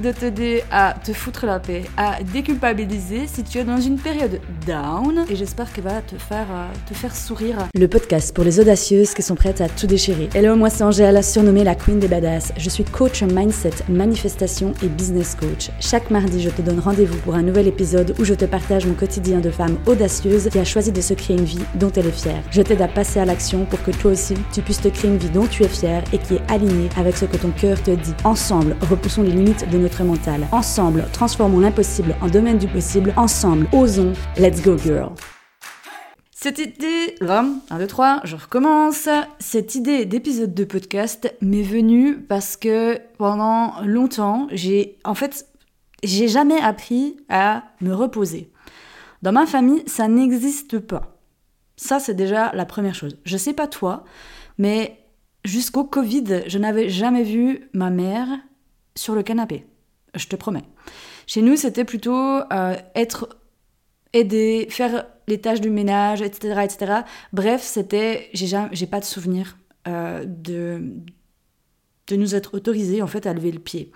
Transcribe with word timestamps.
de 0.00 0.10
t'aider 0.10 0.62
à 0.70 0.94
te 0.94 1.12
foutre 1.12 1.46
la 1.46 1.58
paix, 1.58 1.84
à 1.96 2.22
déculpabiliser 2.22 3.26
si 3.26 3.42
tu 3.42 3.58
es 3.58 3.64
dans 3.64 3.80
une 3.80 3.98
période 3.98 4.40
down. 4.66 5.24
Et 5.28 5.36
j'espère 5.36 5.72
qu'elle 5.72 5.84
va 5.84 6.00
te 6.00 6.16
faire, 6.16 6.46
euh, 6.50 6.66
te 6.88 6.94
faire 6.94 7.14
sourire. 7.14 7.56
Le 7.74 7.88
podcast 7.88 8.34
pour 8.34 8.44
les 8.44 8.60
audacieuses 8.60 9.14
qui 9.14 9.22
sont 9.22 9.34
prêtes 9.34 9.60
à 9.60 9.68
tout 9.68 9.86
déchirer. 9.86 10.28
Hello, 10.34 10.56
moi 10.56 10.70
c'est 10.70 10.84
Angèle, 10.84 11.22
surnommée 11.22 11.64
la 11.64 11.74
Queen 11.74 11.98
des 11.98 12.08
Badass. 12.08 12.52
Je 12.56 12.68
suis 12.70 12.84
coach 12.84 13.22
mindset, 13.22 13.74
manifestation 13.88 14.72
et 14.82 14.88
business 14.88 15.34
coach. 15.34 15.70
Chaque 15.80 16.10
mardi, 16.10 16.42
je 16.42 16.50
te 16.50 16.62
donne 16.62 16.80
rendez-vous 16.80 17.18
pour 17.18 17.34
un 17.34 17.42
nouvel 17.42 17.66
épisode 17.68 18.14
où 18.18 18.24
je 18.24 18.34
te 18.34 18.44
partage 18.44 18.86
mon 18.86 18.94
quotidien 18.94 19.40
de 19.40 19.50
femme 19.50 19.76
audacieuse 19.86 20.48
qui 20.48 20.58
a 20.58 20.64
choisi 20.64 20.92
de 20.92 21.00
se 21.00 21.14
créer 21.14 21.36
une 21.36 21.44
vie 21.44 21.64
dont 21.74 21.90
elle 21.96 22.06
est 22.06 22.12
fière. 22.12 22.42
Je 22.50 22.62
t'aide 22.62 22.82
à 22.82 22.88
passer 22.88 23.20
à 23.20 23.24
l'action 23.24 23.64
pour 23.64 23.82
que 23.82 23.90
toi 23.90 24.12
aussi, 24.12 24.34
tu 24.52 24.62
puisses 24.62 24.80
te 24.80 24.88
créer 24.88 25.10
une 25.10 25.18
vie 25.18 25.30
dont 25.30 25.46
tu 25.46 25.64
es 25.64 25.68
fière 25.68 26.02
et 26.12 26.18
qui 26.18 26.34
est 26.34 26.50
alignée 26.50 26.88
avec 26.96 27.16
ce 27.16 27.24
que 27.24 27.36
ton 27.36 27.50
cœur 27.50 27.82
te 27.82 27.90
dit. 27.90 28.14
Ensemble, 28.24 28.76
repoussons 28.88 29.22
les 29.22 29.32
limites 29.32 29.68
de 29.70 29.81
notre 29.82 30.04
mental. 30.04 30.46
Ensemble, 30.52 31.04
transformons 31.12 31.60
l'impossible 31.60 32.14
en 32.22 32.28
domaine 32.28 32.58
du 32.58 32.68
possible. 32.68 33.12
Ensemble, 33.16 33.66
osons. 33.72 34.12
Let's 34.38 34.62
go, 34.62 34.78
girl. 34.78 35.10
Cette 36.30 36.58
idée, 36.58 37.16
1, 37.20 37.78
2, 37.78 37.86
3, 37.86 38.20
je 38.24 38.36
recommence. 38.36 39.08
Cette 39.38 39.74
idée 39.74 40.06
d'épisode 40.06 40.54
de 40.54 40.64
podcast 40.64 41.34
m'est 41.40 41.62
venue 41.62 42.16
parce 42.18 42.56
que 42.56 42.98
pendant 43.18 43.80
longtemps, 43.82 44.46
j'ai, 44.50 44.98
en 45.04 45.14
fait, 45.14 45.46
j'ai 46.02 46.28
jamais 46.28 46.60
appris 46.60 47.16
à 47.28 47.64
me 47.80 47.92
reposer. 47.92 48.50
Dans 49.22 49.32
ma 49.32 49.46
famille, 49.46 49.82
ça 49.86 50.08
n'existe 50.08 50.78
pas. 50.78 51.16
Ça, 51.76 52.00
c'est 52.00 52.14
déjà 52.14 52.52
la 52.54 52.66
première 52.66 52.94
chose. 52.94 53.16
Je 53.24 53.36
sais 53.36 53.52
pas 53.52 53.66
toi, 53.66 54.04
mais 54.58 54.98
jusqu'au 55.44 55.84
Covid, 55.84 56.42
je 56.46 56.58
n'avais 56.58 56.88
jamais 56.88 57.24
vu 57.24 57.68
ma 57.72 57.90
mère 57.90 58.28
sur 58.94 59.14
le 59.14 59.22
canapé 59.22 59.66
je 60.14 60.26
te 60.26 60.36
promets. 60.36 60.64
Chez 61.26 61.42
nous, 61.42 61.56
c'était 61.56 61.84
plutôt 61.84 62.40
euh, 62.52 62.76
être 62.94 63.28
aidé, 64.12 64.66
faire 64.70 65.06
les 65.28 65.40
tâches 65.40 65.60
du 65.60 65.70
ménage, 65.70 66.20
etc. 66.20 66.60
etc. 66.64 66.92
Bref, 67.32 67.62
c'était, 67.62 68.28
j'ai 68.32 68.86
pas 68.86 69.00
de 69.00 69.04
souvenir 69.04 69.56
euh, 69.88 70.24
de, 70.26 70.92
de 72.08 72.16
nous 72.16 72.34
être 72.34 72.54
autorisés 72.54 73.02
en 73.02 73.06
fait 73.06 73.26
à 73.26 73.32
lever 73.32 73.52
le 73.52 73.58
pied. 73.58 73.92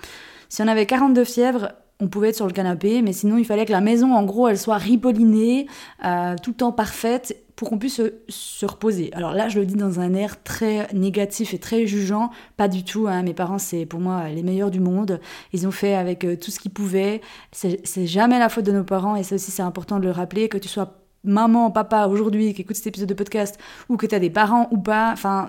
Si 0.49 0.63
on 0.63 0.69
avait 0.69 0.87
42 0.87 1.25
fièvres, 1.25 1.73
on 2.01 2.09
pouvait 2.09 2.29
être 2.29 2.37
sur 2.37 2.47
le 2.47 2.53
canapé, 2.53 3.03
mais 3.03 3.13
sinon 3.13 3.39
il 3.39 3.45
fallait 3.45 3.65
que 3.65 3.73
la 3.73 3.81
maison, 3.81 4.15
en 4.15 4.23
gros, 4.25 4.49
elle 4.49 4.59
soit 4.59 4.77
ripollinée, 4.77 5.67
euh, 6.05 6.37
tout 6.43 6.51
le 6.51 6.57
temps 6.57 6.73
parfaite, 6.73 7.37
pour 7.57 7.71
qu'on 7.71 7.79
puisse 7.79 8.01
se, 8.29 8.67
reposer. 8.67 9.11
Alors 9.15 9.33
là, 9.33 9.49
je 9.49 9.59
le 9.59 9.67
dis 9.67 9.75
dans 9.75 9.99
un 9.99 10.15
air 10.15 10.43
très 10.43 10.87
négatif 10.93 11.55
et 11.55 11.59
très 11.59 11.87
jugeant, 11.87 12.31
pas 12.57 12.69
du 12.69 12.85
tout. 12.85 13.09
Hein. 13.09 13.23
Mes 13.23 13.33
parents, 13.33 13.59
c'est 13.59 13.87
pour 13.87 13.99
moi 13.99 14.29
les 14.29 14.43
meilleurs 14.43 14.71
du 14.71 14.81
monde. 14.81 15.21
Ils 15.55 15.67
ont 15.67 15.71
fait 15.71 15.95
avec 15.95 16.25
euh, 16.25 16.37
tout 16.37 16.51
ce 16.51 16.61
qu'ils 16.61 16.73
pouvaient. 16.73 17.23
C'est 17.53 18.07
jamais 18.07 18.39
la 18.39 18.51
faute 18.51 18.65
de 18.67 18.73
nos 18.73 18.85
parents, 18.85 19.17
et 19.17 19.23
ça 19.23 19.35
aussi, 19.37 19.51
c'est 19.51 19.63
important 19.63 19.99
de 19.99 20.05
le 20.05 20.11
rappeler, 20.11 20.49
que 20.49 20.59
tu 20.59 20.69
sois 20.69 20.99
maman, 21.25 21.71
papa 21.71 22.07
aujourd'hui 22.07 22.55
qui 22.55 22.63
écoute 22.63 22.77
cet 22.77 22.87
épisode 22.87 23.09
de 23.09 23.15
podcast, 23.15 23.59
ou 23.89 23.97
que 23.97 24.07
tu 24.07 24.15
as 24.15 24.21
des 24.21 24.31
parents 24.31 24.69
ou 24.71 24.79
pas, 24.79 25.11
enfin, 25.13 25.49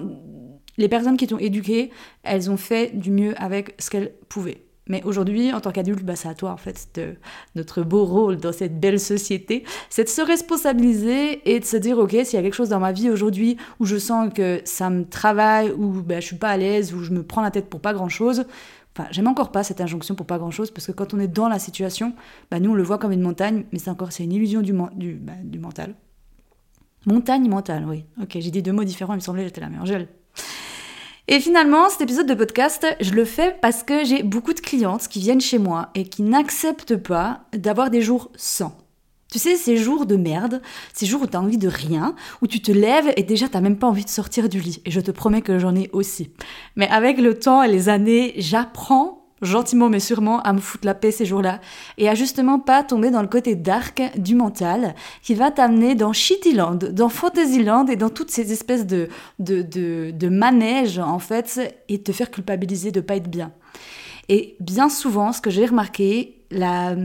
les 0.78 0.90
personnes 0.90 1.18
qui 1.18 1.28
t'ont 1.28 1.40
éduqué, 1.40 1.92
elles 2.24 2.50
ont 2.50 2.58
fait 2.58 2.98
du 2.98 3.12
mieux 3.12 3.34
avec 3.42 3.76
ce 3.80 3.90
qu'elles 3.90 4.14
pouvaient. 4.30 4.67
Mais 4.90 5.04
aujourd'hui, 5.04 5.54
en 5.54 5.60
tant 5.60 5.72
qu'adulte, 5.72 6.04
bah, 6.04 6.16
c'est 6.16 6.30
à 6.30 6.34
toi, 6.34 6.52
en 6.52 6.58
fait, 6.58 6.88
de, 6.96 7.16
notre 7.56 7.82
beau 7.82 8.06
rôle 8.06 8.38
dans 8.38 8.52
cette 8.52 8.80
belle 8.80 9.00
société, 9.00 9.64
c'est 9.90 10.06
de 10.06 10.10
se 10.10 10.22
responsabiliser 10.22 11.42
et 11.52 11.60
de 11.60 11.66
se 11.66 11.78
dire, 11.78 11.98
OK, 11.98 12.12
s'il 12.12 12.34
y 12.34 12.38
a 12.38 12.42
quelque 12.42 12.54
chose 12.54 12.70
dans 12.70 12.80
ma 12.80 12.92
vie 12.92 13.10
aujourd'hui 13.10 13.58
où 13.80 13.86
je 13.86 13.98
sens 13.98 14.34
que 14.34 14.62
ça 14.66 14.90
me 14.90 15.06
travaille, 15.06 15.72
ou 15.72 16.02
bah, 16.02 16.20
je 16.20 16.26
suis 16.26 16.38
pas 16.38 16.50
à 16.50 16.58
l'aise, 16.58 16.94
ou 16.94 17.04
je 17.04 17.12
me 17.12 17.24
prends 17.24 17.42
la 17.42 17.52
tête 17.52 17.70
pour 17.70 17.82
pas 17.82 17.94
grand-chose, 17.94 18.46
enfin, 18.96 19.08
j'aime 19.12 19.28
encore 19.28 19.52
pas 19.52 19.64
cette 19.64 19.82
injonction 19.82 20.16
pour 20.16 20.26
pas 20.26 20.38
grand-chose, 20.38 20.72
parce 20.72 20.88
que 20.88 20.92
quand 20.92 21.14
on 21.14 21.20
est 21.20 21.28
dans 21.28 21.50
la 21.50 21.60
situation, 21.60 22.14
bah, 22.52 22.60
nous, 22.60 22.72
on 22.72 22.76
le 22.76 22.84
voit 22.84 22.98
comme 22.98 23.12
une 23.12 23.22
montagne, 23.22 23.66
mais 23.72 23.80
c'est 23.80 23.90
encore, 23.90 24.12
c'est 24.12 24.24
une 24.24 24.34
illusion 24.34 24.62
du, 24.62 24.74
du, 24.96 25.14
bah, 25.14 25.34
du 25.44 25.60
mental. 25.60 25.96
Montagne 27.06 27.48
mentale, 27.48 27.86
oui. 27.88 28.04
Ok, 28.22 28.32
j'ai 28.40 28.52
dit 28.52 28.62
deux 28.62 28.74
mots 28.74 28.84
différents, 28.84 29.14
il 29.14 29.18
me 29.18 29.22
semblait 29.22 29.46
j'étais 29.46 29.62
la 29.62 29.70
meilleure. 29.70 30.08
Et 31.30 31.42
finalement, 31.42 31.90
cet 31.90 32.00
épisode 32.00 32.26
de 32.26 32.34
podcast, 32.34 32.88
je 33.02 33.12
le 33.12 33.26
fais 33.26 33.58
parce 33.62 33.84
que 33.84 34.06
j'ai 34.06 34.24
beaucoup 34.24 34.54
de 34.54 34.62
clientes 34.62 35.10
qui 35.10 35.20
viennent 35.20 35.42
chez 35.42 35.58
moi 35.58 35.90
et 35.94 36.06
qui 36.06 36.22
n'acceptent 36.22 36.96
pas 36.96 37.42
d'avoir 37.52 37.90
des 37.90 38.02
jours 38.02 38.32
sans. 38.38 38.78
Tu 39.30 39.40
sais, 39.40 39.58
ces 39.58 39.76
jours 39.76 40.06
de 40.06 40.16
merde, 40.16 40.62
ces 40.94 41.06
jours 41.06 41.24
où 41.24 41.28
t'as 41.28 41.40
envie 41.40 41.58
de 41.58 41.68
rien, 41.68 42.16
où 42.42 42.48
tu 42.48 42.62
te 42.62 42.72
lèves 42.72 43.12
et 43.18 43.24
déjà 43.24 43.50
t'as 43.50 43.60
même 43.60 43.78
pas 43.78 43.88
envie 43.88 44.06
de 44.06 44.10
sortir 44.10 44.48
du 44.48 44.62
lit. 44.62 44.82
Et 44.86 44.92
je 44.92 45.02
te 45.02 45.12
promets 45.12 45.42
que 45.42 45.60
j'en 45.60 45.76
ai 45.76 45.90
aussi. 45.92 46.32
Mais 46.78 46.88
avec 46.88 47.18
le 47.18 47.38
temps 47.38 47.62
et 47.62 47.68
les 47.68 47.90
années, 47.90 48.34
j'apprends 48.38 49.17
gentiment 49.42 49.90
mais 49.90 50.00
sûrement 50.00 50.42
à 50.42 50.54
me 50.54 50.60
foutre 50.60 50.86
la 50.86 50.96
paix 50.96 51.12
ces 51.12 51.26
jours-là 51.26 51.60
et 51.98 52.10
à 52.10 52.16
justement 52.16 52.60
pas 52.60 52.84
tomber 52.84 53.12
dans 53.12 53.22
le 53.22 53.28
côté 53.28 53.56
dark 53.56 54.02
du 54.18 54.36
mental 54.36 54.96
qui 55.22 55.36
va 55.36 55.52
t'amener 55.52 55.96
dans 55.96 56.14
Shittyland, 56.14 56.76
dans 56.76 57.10
Fantasyland 57.10 57.86
et 57.88 57.96
dans 57.96 58.10
toutes 58.10 58.32
ces 58.32 58.52
espèces 58.52 58.86
de, 58.86 59.10
de, 59.40 59.62
de, 59.62 60.12
de 60.12 60.30
manèges 60.30 61.00
en 61.00 61.20
fait 61.20 61.78
et 61.90 62.02
te 62.02 62.12
faire 62.12 62.32
culpabiliser 62.32 62.92
de 62.92 63.02
pas 63.02 63.16
être 63.16 63.30
bien. 63.30 63.52
Et 64.30 64.58
bien 64.60 64.90
souvent, 64.90 65.32
ce 65.32 65.42
que 65.42 65.50
j'ai 65.50 65.66
remarqué, 65.66 66.44
la 66.52 66.96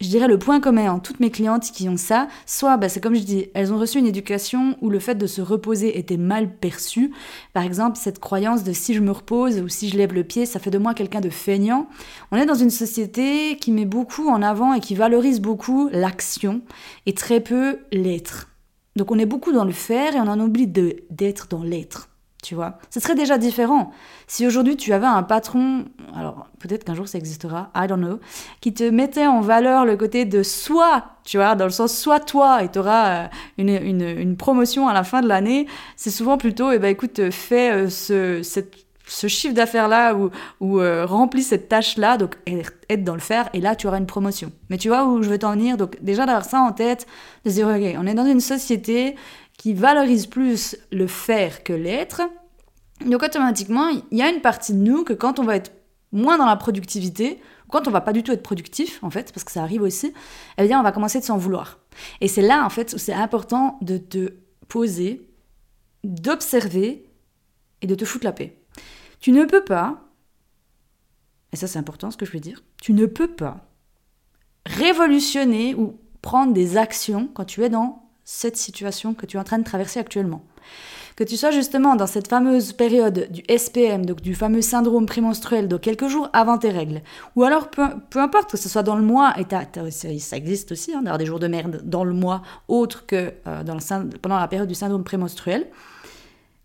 je 0.00 0.08
dirais 0.08 0.26
le 0.26 0.38
point 0.38 0.60
commun 0.60 0.90
en 0.90 0.98
toutes 0.98 1.20
mes 1.20 1.30
clientes 1.30 1.70
qui 1.72 1.88
ont 1.88 1.96
ça, 1.96 2.28
soit 2.46 2.76
bah, 2.76 2.88
c'est 2.88 3.00
comme 3.00 3.14
je 3.14 3.22
dis, 3.22 3.46
elles 3.54 3.72
ont 3.72 3.78
reçu 3.78 3.98
une 3.98 4.06
éducation 4.06 4.76
où 4.80 4.90
le 4.90 4.98
fait 4.98 5.14
de 5.14 5.26
se 5.26 5.40
reposer 5.40 5.98
était 5.98 6.16
mal 6.16 6.56
perçu. 6.56 7.12
Par 7.52 7.62
exemple, 7.62 7.96
cette 7.96 8.18
croyance 8.18 8.64
de 8.64 8.72
si 8.72 8.94
je 8.94 9.00
me 9.00 9.12
repose 9.12 9.60
ou 9.60 9.68
si 9.68 9.88
je 9.88 9.96
lève 9.96 10.12
le 10.12 10.24
pied, 10.24 10.46
ça 10.46 10.58
fait 10.58 10.70
de 10.70 10.78
moi 10.78 10.94
quelqu'un 10.94 11.20
de 11.20 11.30
feignant. 11.30 11.88
On 12.32 12.36
est 12.36 12.46
dans 12.46 12.54
une 12.54 12.70
société 12.70 13.56
qui 13.56 13.70
met 13.70 13.86
beaucoup 13.86 14.28
en 14.28 14.42
avant 14.42 14.74
et 14.74 14.80
qui 14.80 14.94
valorise 14.94 15.40
beaucoup 15.40 15.88
l'action 15.92 16.62
et 17.06 17.14
très 17.14 17.40
peu 17.40 17.78
l'être. 17.92 18.48
Donc 18.96 19.10
on 19.10 19.18
est 19.18 19.26
beaucoup 19.26 19.52
dans 19.52 19.64
le 19.64 19.72
faire 19.72 20.16
et 20.16 20.20
on 20.20 20.28
en 20.28 20.40
oublie 20.40 20.66
d'être 20.66 21.48
dans 21.48 21.62
l'être 21.62 22.08
tu 22.44 22.54
vois. 22.54 22.78
Ce 22.90 23.00
serait 23.00 23.14
déjà 23.14 23.38
différent. 23.38 23.90
Si 24.26 24.46
aujourd'hui 24.46 24.76
tu 24.76 24.92
avais 24.92 25.06
un 25.06 25.22
patron, 25.22 25.86
alors 26.14 26.46
peut-être 26.58 26.84
qu'un 26.84 26.94
jour 26.94 27.08
ça 27.08 27.16
existera, 27.16 27.70
I 27.74 27.86
don't 27.88 27.98
know, 27.98 28.20
qui 28.60 28.74
te 28.74 28.84
mettait 28.84 29.26
en 29.26 29.40
valeur 29.40 29.86
le 29.86 29.96
côté 29.96 30.26
de 30.26 30.42
soi, 30.42 31.04
tu 31.24 31.38
vois, 31.38 31.54
dans 31.54 31.64
le 31.64 31.70
sens 31.70 31.96
soit 31.96 32.20
toi 32.20 32.62
et 32.62 32.70
tu 32.70 32.78
auras 32.78 33.08
euh, 33.08 33.26
une, 33.56 34.02
une, 34.02 34.36
promotion 34.36 34.88
à 34.88 34.92
la 34.92 35.04
fin 35.04 35.22
de 35.22 35.26
l'année, 35.26 35.66
c'est 35.96 36.10
souvent 36.10 36.36
plutôt, 36.36 36.70
eh 36.70 36.78
ben 36.78 36.88
écoute, 36.88 37.30
fais 37.30 37.72
euh, 37.72 37.88
ce, 37.88 38.42
cette, 38.42 38.76
ce 39.06 39.26
chiffre 39.26 39.54
d'affaires-là 39.54 40.14
ou, 40.14 40.30
ou 40.60 40.80
euh, 40.80 41.06
remplis 41.06 41.44
cette 41.44 41.70
tâche-là, 41.70 42.18
donc 42.18 42.36
être 42.46 43.04
dans 43.04 43.14
le 43.14 43.20
faire, 43.20 43.48
et 43.54 43.60
là 43.62 43.74
tu 43.74 43.86
auras 43.86 43.96
une 43.96 44.06
promotion. 44.06 44.52
Mais 44.68 44.76
tu 44.76 44.88
vois 44.88 45.06
où 45.06 45.22
je 45.22 45.30
veux 45.30 45.38
t'en 45.38 45.52
venir, 45.52 45.78
donc 45.78 45.96
déjà 46.02 46.26
d'avoir 46.26 46.44
ça 46.44 46.60
en 46.60 46.72
tête, 46.72 47.06
de 47.46 47.50
se 47.50 47.54
dire, 47.54 47.68
ok, 47.68 47.96
on 47.98 48.06
est 48.06 48.14
dans 48.14 48.26
une 48.26 48.40
société 48.40 49.16
qui 49.56 49.74
valorise 49.74 50.26
plus 50.26 50.76
le 50.92 51.06
faire 51.06 51.62
que 51.64 51.72
l'être. 51.72 52.22
Donc 53.04 53.22
automatiquement, 53.22 53.88
il 53.88 54.18
y 54.18 54.22
a 54.22 54.28
une 54.28 54.40
partie 54.40 54.72
de 54.72 54.78
nous 54.78 55.04
que 55.04 55.12
quand 55.12 55.38
on 55.38 55.44
va 55.44 55.56
être 55.56 55.72
moins 56.12 56.38
dans 56.38 56.46
la 56.46 56.56
productivité, 56.56 57.40
quand 57.68 57.88
on 57.88 57.90
va 57.90 58.00
pas 58.00 58.12
du 58.12 58.22
tout 58.22 58.32
être 58.32 58.42
productif, 58.42 59.02
en 59.02 59.10
fait, 59.10 59.32
parce 59.32 59.44
que 59.44 59.50
ça 59.50 59.62
arrive 59.62 59.82
aussi, 59.82 60.12
eh 60.58 60.66
bien, 60.66 60.78
on 60.78 60.82
va 60.82 60.92
commencer 60.92 61.18
de 61.18 61.24
s'en 61.24 61.36
vouloir. 61.36 61.78
Et 62.20 62.28
c'est 62.28 62.42
là, 62.42 62.64
en 62.64 62.70
fait, 62.70 62.94
où 62.94 62.98
c'est 62.98 63.12
important 63.12 63.78
de 63.82 63.98
te 63.98 64.34
poser, 64.68 65.28
d'observer 66.04 67.08
et 67.80 67.86
de 67.86 67.94
te 67.94 68.04
foutre 68.04 68.24
la 68.24 68.32
paix. 68.32 68.60
Tu 69.20 69.32
ne 69.32 69.44
peux 69.44 69.64
pas, 69.64 70.04
et 71.52 71.56
ça 71.56 71.66
c'est 71.66 71.78
important 71.78 72.10
ce 72.10 72.16
que 72.16 72.26
je 72.26 72.32
veux 72.32 72.40
dire, 72.40 72.62
tu 72.80 72.92
ne 72.92 73.06
peux 73.06 73.28
pas 73.28 73.68
révolutionner 74.66 75.74
ou 75.74 75.98
prendre 76.22 76.52
des 76.52 76.76
actions 76.76 77.28
quand 77.32 77.44
tu 77.44 77.62
es 77.62 77.68
dans 77.68 78.03
cette 78.24 78.56
situation 78.56 79.14
que 79.14 79.26
tu 79.26 79.36
es 79.36 79.40
en 79.40 79.44
train 79.44 79.58
de 79.58 79.64
traverser 79.64 80.00
actuellement. 80.00 80.44
Que 81.16 81.24
tu 81.24 81.36
sois 81.36 81.52
justement 81.52 81.94
dans 81.94 82.08
cette 82.08 82.26
fameuse 82.26 82.72
période 82.72 83.28
du 83.30 83.42
SPM, 83.48 84.04
donc 84.04 84.20
du 84.20 84.34
fameux 84.34 84.62
syndrome 84.62 85.06
prémenstruel, 85.06 85.68
donc 85.68 85.82
quelques 85.82 86.08
jours 86.08 86.28
avant 86.32 86.58
tes 86.58 86.70
règles, 86.70 87.02
ou 87.36 87.44
alors 87.44 87.70
peu, 87.70 88.18
importe 88.18 88.50
que 88.50 88.56
ce 88.56 88.68
soit 88.68 88.82
dans 88.82 88.96
le 88.96 89.04
mois, 89.04 89.34
et 89.38 89.90
ça 89.90 90.36
existe 90.36 90.72
aussi 90.72 90.92
hein, 90.92 91.02
d'avoir 91.02 91.18
des 91.18 91.26
jours 91.26 91.38
de 91.38 91.46
merde 91.46 91.82
dans 91.84 92.02
le 92.02 92.14
mois 92.14 92.42
autre 92.66 93.06
que 93.06 93.32
euh, 93.46 93.62
pendant 94.22 94.40
la 94.40 94.48
période 94.48 94.68
du 94.68 94.74
syndrome 94.74 95.04
prémenstruel, 95.04 95.68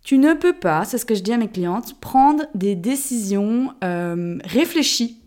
tu 0.01 0.17
ne 0.17 0.33
peux 0.33 0.53
pas, 0.53 0.85
c'est 0.85 0.97
ce 0.97 1.05
que 1.05 1.13
je 1.13 1.21
dis 1.21 1.33
à 1.33 1.37
mes 1.37 1.49
clientes, 1.49 1.99
prendre 1.99 2.45
des 2.55 2.75
décisions 2.75 3.73
euh, 3.83 4.39
réfléchies 4.43 5.21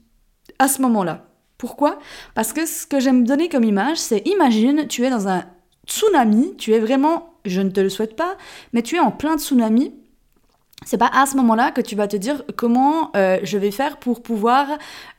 à 0.59 0.67
ce 0.67 0.83
moment-là. 0.83 1.27
Pourquoi? 1.59 2.01
Parce 2.35 2.53
que 2.53 2.67
ce 2.67 2.87
que 2.89 2.99
j'aime 2.99 3.25
donner 3.25 3.49
comme 3.49 3.62
image, 3.62 3.99
c'est 3.99 4.27
imagine, 4.27 4.89
tu 4.89 5.05
es 5.05 5.11
dans 5.11 5.29
un 5.29 5.45
tsunami, 5.87 6.56
tu 6.56 6.73
es 6.73 6.81
vraiment, 6.81 7.34
je 7.44 7.61
ne 7.61 7.70
te 7.70 7.81
le 7.81 7.88
souhaite 7.88 8.17
pas, 8.17 8.37
mais 8.73 8.82
tu 8.82 8.96
es 8.96 9.00
en 9.00 9.11
plein 9.11 9.38
tsunami. 9.38 9.94
C'est 10.84 10.99
pas 10.99 11.11
à 11.14 11.26
ce 11.26 11.37
moment-là 11.37 11.70
que 11.70 11.81
tu 11.81 11.94
vas 11.94 12.08
te 12.08 12.17
dire 12.17 12.43
comment 12.56 13.12
euh, 13.14 13.38
je 13.44 13.56
vais 13.56 13.70
faire 13.70 13.99
pour 13.99 14.20
pouvoir 14.23 14.67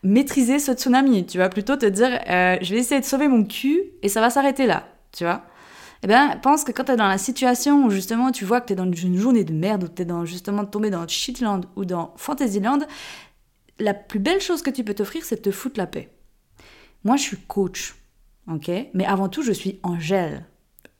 maîtriser 0.04 0.60
ce 0.60 0.74
tsunami. 0.74 1.26
Tu 1.26 1.38
vas 1.38 1.48
plutôt 1.48 1.78
te 1.78 1.86
dire 1.86 2.20
euh, 2.30 2.58
je 2.62 2.74
vais 2.74 2.82
essayer 2.82 3.00
de 3.00 3.06
sauver 3.06 3.30
mon 3.30 3.46
cul 3.46 3.82
et 4.02 4.10
ça 4.10 4.20
va 4.20 4.30
s'arrêter 4.30 4.66
là, 4.66 4.88
tu 5.14 5.24
vois. 5.24 5.44
Eh 6.04 6.08
bien, 6.08 6.36
pense 6.36 6.66
que 6.66 6.74
quand 6.74 6.84
tu 6.84 6.92
es 6.92 6.96
dans 6.98 7.08
la 7.08 7.18
situation 7.18 7.86
où 7.86 7.90
justement 7.90 8.32
tu 8.32 8.44
vois 8.44 8.60
que 8.60 8.68
tu 8.68 8.74
es 8.74 8.76
dans 8.76 8.92
une 8.92 9.16
journée 9.16 9.46
de 9.46 9.54
merde, 9.54 9.86
ou 9.86 9.88
tu 9.88 10.02
es 10.02 10.06
dans, 10.06 10.26
justement 10.26 10.66
tombé 10.66 10.90
dans 10.90 11.08
Shitland 11.08 11.66
ou 11.78 11.86
dans 11.86 12.14
Fantasyland, 12.18 12.80
la 13.80 13.94
plus 13.94 14.20
belle 14.20 14.42
chose 14.42 14.62
que 14.62 14.70
tu 14.70 14.84
peux 14.84 14.94
t'offrir, 14.94 15.24
c'est 15.24 15.38
de 15.38 15.42
te 15.42 15.52
foutre 15.52 15.80
la 15.80 15.88
paix. 15.88 16.10
Moi, 17.06 17.16
je 17.16 17.22
suis 17.22 17.38
coach, 17.38 17.96
ok? 18.52 18.70
Mais 18.94 19.06
avant 19.06 19.30
tout, 19.30 19.44
je 19.44 19.54
suis 19.54 19.80
Angèle. 19.82 20.46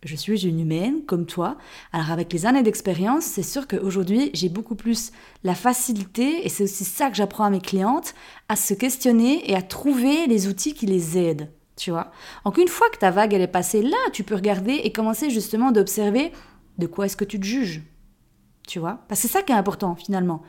Je 0.06 0.16
suis 0.16 0.46
une 0.46 0.60
humaine 0.60 1.06
comme 1.06 1.26
toi. 1.26 1.58
Alors 1.94 2.12
avec 2.12 2.34
les 2.34 2.46
années 2.46 2.64
d'expérience, 2.64 3.24
c'est 3.24 3.44
sûr 3.44 3.68
qu'aujourd'hui, 3.68 4.32
j'ai 4.34 4.50
beaucoup 4.50 4.76
plus 4.76 5.12
la 5.44 5.56
facilité, 5.56 6.46
et 6.46 6.50
c'est 6.50 6.66
aussi 6.66 6.84
ça 6.84 7.10
que 7.10 7.16
j'apprends 7.16 7.46
à 7.46 7.50
mes 7.50 7.62
clientes, 7.62 8.14
à 8.50 8.56
se 8.56 8.74
questionner 8.74 9.50
et 9.50 9.56
à 9.56 9.62
trouver 9.62 10.28
les 10.28 10.48
outils 10.48 10.74
qui 10.74 10.86
les 10.86 11.18
aident. 11.18 11.50
Tu 11.76 11.92
vois 11.92 12.12
Donc 12.46 12.58
une 12.58 12.68
fois 12.68 12.90
que 12.90 12.98
ta 12.98 13.12
vague 13.12 13.34
elle 13.34 13.42
est 13.42 13.48
passée, 13.48 13.82
là, 13.82 13.98
tu 14.12 14.24
peux 14.24 14.36
regarder 14.36 14.74
et 14.74 14.92
commencer 14.92 15.30
justement 15.30 15.72
d'observer 15.72 16.32
de 16.78 16.88
quoi 16.88 17.06
est-ce 17.06 17.18
que 17.18 17.26
tu 17.26 17.40
te 17.40 17.46
juges. 17.46 17.82
Tu 18.68 18.80
vois 18.80 19.00
Parce 19.08 19.22
que 19.22 19.28
c'est 19.28 19.34
ça 19.34 19.42
qui 19.42 19.52
est 19.52 19.56
important 19.56 19.96
finalement. 19.96 20.42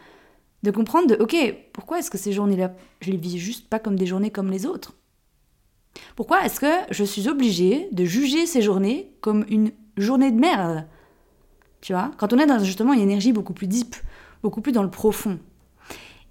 De 0.63 0.71
comprendre 0.71 1.07
de, 1.09 1.23
ok, 1.23 1.37
pourquoi 1.73 1.99
est-ce 1.99 2.11
que 2.11 2.19
ces 2.19 2.33
journées-là, 2.33 2.75
je 3.01 3.11
les 3.11 3.17
vis 3.17 3.39
juste 3.39 3.69
pas 3.69 3.79
comme 3.79 3.97
des 3.97 4.07
journées 4.07 4.31
comme 4.31 4.51
les 4.51 4.67
autres? 4.67 4.95
Pourquoi 6.17 6.45
est-ce 6.45 6.61
que 6.61 6.73
je 6.91 7.05
suis 7.05 7.29
obligée 7.29 7.89
de 7.93 8.05
juger 8.05 8.47
ces 8.47 8.63
journées 8.63 9.13
comme 9.21 9.45
une 9.49 9.73
journée 9.97 10.31
de 10.31 10.39
merde? 10.39 10.87
Tu 11.81 11.93
vois? 11.93 12.11
Quand 12.17 12.33
on 12.33 12.39
est 12.39 12.47
dans 12.47 12.59
justement 12.59 12.93
une 12.93 13.01
énergie 13.01 13.33
beaucoup 13.33 13.53
plus 13.53 13.67
deep, 13.67 13.97
beaucoup 14.43 14.61
plus 14.61 14.73
dans 14.73 14.83
le 14.83 14.91
profond. 14.91 15.39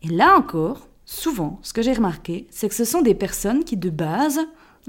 Et 0.01 0.07
là 0.07 0.35
encore, 0.37 0.87
souvent, 1.05 1.59
ce 1.61 1.73
que 1.73 1.81
j'ai 1.81 1.93
remarqué, 1.93 2.47
c'est 2.49 2.69
que 2.69 2.75
ce 2.75 2.85
sont 2.85 3.01
des 3.01 3.15
personnes 3.15 3.63
qui, 3.63 3.77
de 3.77 3.89
base, 3.89 4.39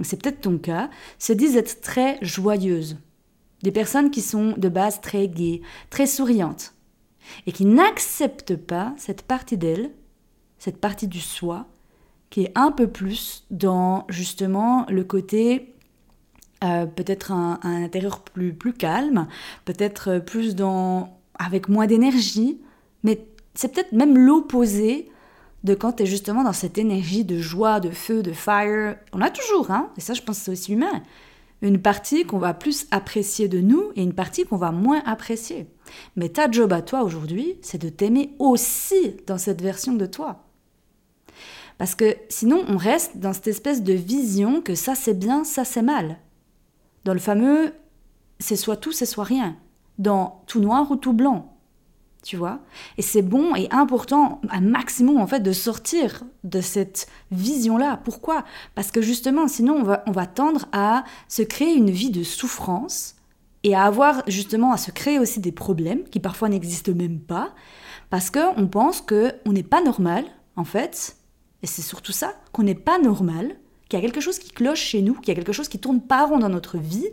c'est 0.03 0.21
peut-être 0.21 0.41
ton 0.41 0.59
cas, 0.59 0.91
se 1.19 1.33
disent 1.33 1.57
être 1.57 1.81
très 1.81 2.19
joyeuses. 2.23 2.97
Des 3.63 3.73
personnes 3.73 4.11
qui 4.11 4.21
sont 4.21 4.55
de 4.57 4.69
base 4.69 5.01
très 5.01 5.29
gaies, 5.29 5.63
très 5.91 6.07
souriantes. 6.07 6.75
Et 7.47 7.53
qui 7.53 7.65
n'acceptent 7.65 8.57
pas 8.57 8.93
cette 8.99 9.23
partie 9.23 9.57
d'elles, 9.57 9.91
cette 10.59 10.81
partie 10.81 11.09
du 11.09 11.21
soi, 11.21 11.67
qui 12.35 12.43
est 12.43 12.53
un 12.57 12.73
peu 12.73 12.89
plus 12.89 13.45
dans 13.53 14.07
justement 14.09 14.87
le 14.89 15.05
côté 15.05 15.73
euh, 16.65 16.85
peut-être 16.85 17.31
un, 17.31 17.61
intérieur 17.63 18.23
plus, 18.23 18.53
plus 18.53 18.73
calme, 18.73 19.29
peut-être 19.65 20.19
plus 20.19 20.57
dans 20.57 21.17
avec 21.39 21.69
moins 21.69 21.87
d'énergie, 21.87 22.61
mais 23.05 23.25
c'est 23.55 23.73
peut-être 23.73 23.93
même 23.93 24.19
l'opposé 24.19 25.09
de 25.63 25.75
quand 25.77 25.93
tu 25.93 26.03
es 26.03 26.07
justement 26.07 26.43
dans 26.43 26.53
cette 26.53 26.77
énergie 26.77 27.25
de 27.25 27.39
joie, 27.39 27.79
de 27.79 27.91
feu, 27.91 28.21
de 28.21 28.33
fire. 28.33 28.97
On 29.13 29.21
a 29.21 29.31
toujours, 29.31 29.71
hein, 29.71 29.91
et 29.97 30.01
ça 30.01 30.13
je 30.13 30.23
pense 30.23 30.39
que 30.39 30.45
c'est 30.47 30.51
aussi 30.51 30.73
humain, 30.73 31.05
une 31.63 31.81
partie 31.81 32.25
qu'on 32.25 32.39
va 32.39 32.53
plus 32.53 32.89
apprécier 32.91 33.47
de 33.47 33.61
nous 33.61 33.93
et 33.95 34.03
une 34.03 34.13
partie 34.13 34.45
qu'on 34.45 34.57
va 34.57 34.73
moins 34.73 35.05
apprécier. 35.07 35.69
Mais 36.17 36.31
ta 36.31 36.51
job 36.51 36.73
à 36.73 36.83
toi 36.83 37.05
aujourd'hui, 37.05 37.59
c'est 37.63 37.81
de 37.81 37.91
t'aimer 37.91 38.35
aussi 38.41 39.19
dans 39.29 39.39
cette 39.39 39.63
version 39.63 39.95
de 39.95 40.07
toi. 40.07 40.45
Parce 41.79 41.95
que 41.95 42.17
sinon, 42.29 42.65
on 42.69 42.77
reste 42.77 43.19
dans 43.19 43.33
cette 43.33 43.49
espèce 43.49 43.83
de 43.83 43.93
vision 43.93 44.61
que 44.61 44.75
ça 44.75 44.95
c'est 44.95 45.19
bien, 45.19 45.45
ça 45.45 45.65
c'est 45.65 45.83
mal. 45.83 46.19
Dans 47.05 47.13
le 47.13 47.21
fameux 47.21 47.73
c'est 48.39 48.57
soit 48.57 48.77
tout, 48.77 48.93
c'est 48.93 49.07
soit 49.07 49.25
rien. 49.25 49.57
Dans 49.99 50.43
tout 50.47 50.61
noir 50.61 50.91
ou 50.91 50.97
tout 50.97 51.13
blanc. 51.13 51.51
Tu 52.23 52.37
vois? 52.37 52.61
Et 52.97 53.03
c'est 53.03 53.23
bon 53.23 53.55
et 53.55 53.69
important, 53.71 54.41
un 54.49 54.63
maximum 54.63 55.19
en 55.19 55.27
fait, 55.27 55.41
de 55.41 55.53
sortir 55.53 56.25
de 56.43 56.61
cette 56.63 57.07
vision-là. 57.31 58.01
Pourquoi? 58.03 58.45
Parce 58.75 58.91
que 58.91 59.03
justement, 59.03 59.47
sinon, 59.47 59.75
on 59.75 59.83
va, 59.83 60.03
on 60.07 60.13
va 60.13 60.27
tendre 60.27 60.67
à 60.73 61.05
se 61.29 61.43
créer 61.43 61.75
une 61.75 61.91
vie 61.91 62.11
de 62.11 62.23
souffrance 62.23 63.17
et 63.63 63.75
à 63.75 63.85
avoir 63.85 64.23
justement 64.27 64.73
à 64.73 64.79
se 64.79 64.91
créer 64.91 65.19
aussi 65.19 65.41
des 65.41 65.53
problèmes 65.53 66.05
qui 66.05 66.19
parfois 66.19 66.49
n'existent 66.49 66.95
même 66.95 67.21
pas 67.21 67.55
parce 68.09 68.31
qu'on 68.31 68.69
pense 68.69 69.03
qu'on 69.03 69.53
n'est 69.53 69.63
pas 69.63 69.83
normal, 69.83 70.25
en 70.57 70.65
fait, 70.65 71.17
et 71.65 71.67
c'est 71.67 71.81
surtout 71.81 72.13
ça, 72.13 72.35
qu'on 72.53 72.63
n'est 72.63 72.75
pas 72.75 72.99
normal, 72.99 73.57
qu'il 73.89 73.99
y 73.99 74.03
a 74.03 74.05
quelque 74.05 74.21
chose 74.21 74.39
qui 74.39 74.51
cloche 74.51 74.83
chez 74.83 75.01
nous, 75.01 75.15
qu'il 75.15 75.29
y 75.29 75.31
a 75.31 75.35
quelque 75.35 75.55
chose 75.55 75.69
qui 75.69 75.79
tourne 75.79 76.03
pas 76.03 76.27
rond 76.27 76.37
dans 76.37 76.51
notre 76.51 76.77
vie, 76.77 77.09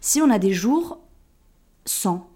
si 0.00 0.20
on 0.20 0.28
a 0.28 0.40
des 0.40 0.52
jours 0.52 0.98
sans. 1.84 2.28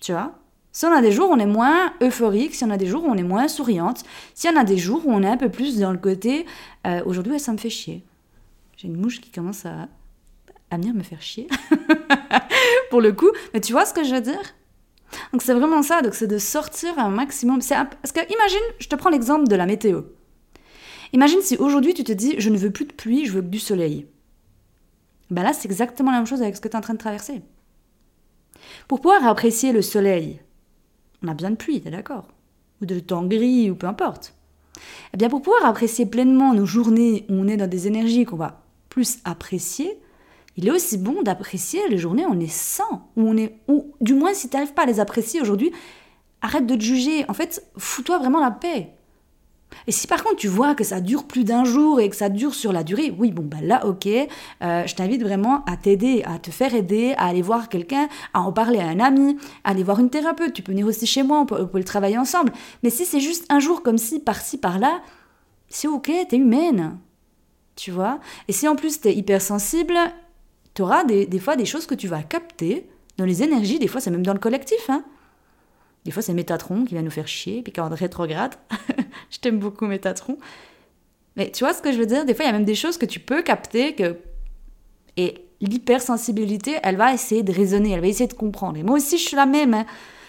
Tu 0.00 0.12
vois? 0.12 0.38
Si 0.72 0.86
on 0.86 0.92
a 0.92 1.02
des 1.02 1.12
jours 1.12 1.28
où 1.28 1.34
on 1.34 1.38
est 1.38 1.44
moins 1.44 1.92
euphorique, 2.02 2.54
si 2.54 2.64
on 2.64 2.70
a 2.70 2.78
des 2.78 2.86
jours 2.86 3.04
où 3.04 3.08
on 3.08 3.16
est 3.18 3.22
moins 3.22 3.46
souriante, 3.46 4.04
si 4.32 4.48
on 4.48 4.56
a 4.56 4.64
des 4.64 4.78
jours 4.78 5.02
où 5.04 5.12
on 5.12 5.22
est 5.22 5.28
un 5.28 5.36
peu 5.36 5.50
plus 5.50 5.78
dans 5.80 5.92
le 5.92 5.98
côté 5.98 6.46
euh, 6.86 7.02
aujourd'hui 7.04 7.38
ça 7.38 7.52
me 7.52 7.58
fait 7.58 7.68
chier. 7.68 8.02
J'ai 8.78 8.88
une 8.88 8.96
mouche 8.96 9.20
qui 9.20 9.30
commence 9.30 9.66
à, 9.66 9.88
venir 10.72 10.94
me 10.94 11.02
faire 11.02 11.20
chier. 11.20 11.46
Pour 12.90 13.02
le 13.02 13.12
coup, 13.12 13.30
mais 13.52 13.60
tu 13.60 13.72
vois 13.72 13.84
ce 13.84 13.92
que 13.92 14.02
je 14.02 14.14
veux 14.14 14.22
dire? 14.22 14.54
Donc 15.32 15.42
c'est 15.42 15.52
vraiment 15.52 15.82
ça, 15.82 16.00
donc 16.00 16.14
c'est 16.14 16.26
de 16.26 16.38
sortir 16.38 16.98
un 16.98 17.10
maximum. 17.10 17.60
Parce 17.68 18.12
que 18.12 18.20
imagine, 18.32 18.64
je 18.78 18.88
te 18.88 18.96
prends 18.96 19.10
l'exemple 19.10 19.46
de 19.46 19.54
la 19.54 19.66
météo. 19.66 20.04
Imagine 21.12 21.40
si 21.40 21.56
aujourd'hui 21.56 21.94
tu 21.94 22.04
te 22.04 22.12
dis 22.12 22.34
je 22.38 22.50
ne 22.50 22.58
veux 22.58 22.70
plus 22.70 22.84
de 22.84 22.92
pluie, 22.92 23.26
je 23.26 23.32
veux 23.32 23.42
que 23.42 23.46
du 23.46 23.58
soleil. 23.58 24.06
Ben 25.30 25.42
là, 25.42 25.52
c'est 25.52 25.68
exactement 25.68 26.10
la 26.10 26.18
même 26.18 26.26
chose 26.26 26.42
avec 26.42 26.56
ce 26.56 26.60
que 26.60 26.68
tu 26.68 26.74
es 26.74 26.78
en 26.78 26.82
train 26.82 26.94
de 26.94 26.98
traverser. 26.98 27.42
Pour 28.86 29.00
pouvoir 29.00 29.26
apprécier 29.26 29.72
le 29.72 29.82
soleil, 29.82 30.40
on 31.22 31.28
a 31.28 31.34
besoin 31.34 31.50
de 31.50 31.56
pluie, 31.56 31.80
t'es 31.80 31.90
d'accord? 31.90 32.28
Ou 32.80 32.86
de 32.86 32.98
temps 33.00 33.24
gris, 33.24 33.70
ou 33.70 33.74
peu 33.74 33.86
importe. 33.86 34.34
Eh 35.12 35.16
bien, 35.16 35.28
pour 35.28 35.42
pouvoir 35.42 35.64
apprécier 35.64 36.06
pleinement 36.06 36.54
nos 36.54 36.66
journées 36.66 37.26
où 37.28 37.34
on 37.34 37.48
est 37.48 37.56
dans 37.56 37.68
des 37.68 37.86
énergies 37.86 38.24
qu'on 38.24 38.36
va 38.36 38.62
plus 38.88 39.18
apprécier, 39.24 39.98
il 40.56 40.66
est 40.66 40.70
aussi 40.70 40.98
bon 40.98 41.22
d'apprécier 41.22 41.80
les 41.88 41.98
journées 41.98 42.26
où 42.26 42.30
on 42.30 42.40
est 42.40 42.52
sans, 42.52 43.10
où 43.16 43.28
on 43.28 43.36
est, 43.36 43.58
ou 43.68 43.92
du 44.00 44.14
moins 44.14 44.34
si 44.34 44.48
tu 44.48 44.56
n'arrives 44.56 44.74
pas 44.74 44.82
à 44.82 44.86
les 44.86 45.00
apprécier 45.00 45.40
aujourd'hui, 45.40 45.72
arrête 46.40 46.66
de 46.66 46.74
te 46.74 46.80
juger. 46.80 47.24
En 47.28 47.34
fait, 47.34 47.64
fous-toi 47.76 48.18
vraiment 48.18 48.40
la 48.40 48.50
paix. 48.50 48.90
Et 49.86 49.92
si 49.92 50.06
par 50.06 50.22
contre 50.22 50.36
tu 50.36 50.48
vois 50.48 50.74
que 50.74 50.84
ça 50.84 51.00
dure 51.00 51.24
plus 51.24 51.44
d'un 51.44 51.64
jour 51.64 52.00
et 52.00 52.08
que 52.08 52.16
ça 52.16 52.28
dure 52.28 52.54
sur 52.54 52.72
la 52.72 52.84
durée, 52.84 53.14
oui, 53.18 53.30
bon, 53.30 53.44
bah 53.44 53.58
là, 53.62 53.86
ok, 53.86 54.06
euh, 54.06 54.86
je 54.86 54.94
t'invite 54.94 55.22
vraiment 55.22 55.64
à 55.66 55.76
t'aider, 55.76 56.22
à 56.24 56.38
te 56.38 56.50
faire 56.50 56.74
aider, 56.74 57.14
à 57.16 57.26
aller 57.26 57.42
voir 57.42 57.68
quelqu'un, 57.68 58.08
à 58.34 58.40
en 58.40 58.52
parler 58.52 58.78
à 58.78 58.86
un 58.86 59.00
ami, 59.00 59.36
à 59.64 59.70
aller 59.70 59.82
voir 59.82 60.00
une 60.00 60.10
thérapeute. 60.10 60.52
Tu 60.52 60.62
peux 60.62 60.72
venir 60.72 60.86
aussi 60.86 61.06
chez 61.06 61.22
moi, 61.22 61.40
on 61.40 61.46
peut, 61.46 61.68
le 61.72 61.84
travailler 61.84 62.18
ensemble. 62.18 62.52
Mais 62.82 62.90
si 62.90 63.04
c'est 63.04 63.20
juste 63.20 63.46
un 63.48 63.60
jour 63.60 63.82
comme 63.82 63.98
ci, 63.98 64.20
par-ci, 64.20 64.58
par-là, 64.58 65.00
c'est 65.68 65.88
ok, 65.88 66.10
t'es 66.28 66.36
humaine. 66.36 66.98
Tu 67.76 67.90
vois 67.90 68.18
Et 68.48 68.52
si 68.52 68.66
en 68.66 68.74
plus 68.74 69.00
t'es 69.00 69.14
hypersensible, 69.14 69.96
t'auras 70.74 71.04
des, 71.04 71.26
des 71.26 71.38
fois 71.38 71.56
des 71.56 71.64
choses 71.64 71.86
que 71.86 71.94
tu 71.94 72.08
vas 72.08 72.22
capter 72.22 72.88
dans 73.16 73.24
les 73.24 73.42
énergies, 73.42 73.78
des 73.78 73.88
fois 73.88 74.00
c'est 74.00 74.10
même 74.10 74.24
dans 74.24 74.32
le 74.32 74.38
collectif, 74.38 74.88
hein 74.88 75.04
des 76.08 76.12
fois, 76.12 76.22
c'est 76.22 76.32
Métatron 76.32 76.86
qui 76.86 76.94
va 76.94 77.02
nous 77.02 77.10
faire 77.10 77.28
chier, 77.28 77.60
puis 77.60 77.70
quand 77.70 77.86
on 77.86 77.94
rétrograde. 77.94 78.54
je 79.30 79.40
t'aime 79.40 79.58
beaucoup, 79.58 79.84
Métatron. 79.84 80.38
Mais 81.36 81.50
tu 81.50 81.64
vois 81.64 81.74
ce 81.74 81.82
que 81.82 81.92
je 81.92 81.98
veux 81.98 82.06
dire? 82.06 82.24
Des 82.24 82.32
fois, 82.32 82.46
il 82.46 82.48
y 82.48 82.50
a 82.50 82.54
même 82.54 82.64
des 82.64 82.74
choses 82.74 82.96
que 82.96 83.04
tu 83.04 83.20
peux 83.20 83.42
capter 83.42 83.94
que. 83.94 84.16
Et 85.18 85.34
l'hypersensibilité, 85.60 86.76
elle 86.82 86.96
va 86.96 87.12
essayer 87.12 87.42
de 87.42 87.52
raisonner, 87.52 87.90
elle 87.90 88.00
va 88.00 88.06
essayer 88.06 88.26
de 88.26 88.32
comprendre. 88.32 88.78
Et 88.78 88.82
moi 88.82 88.96
aussi, 88.96 89.18
je 89.18 89.28
suis 89.28 89.36
la 89.36 89.44
même. 89.44 89.74
Hein. 89.74 89.84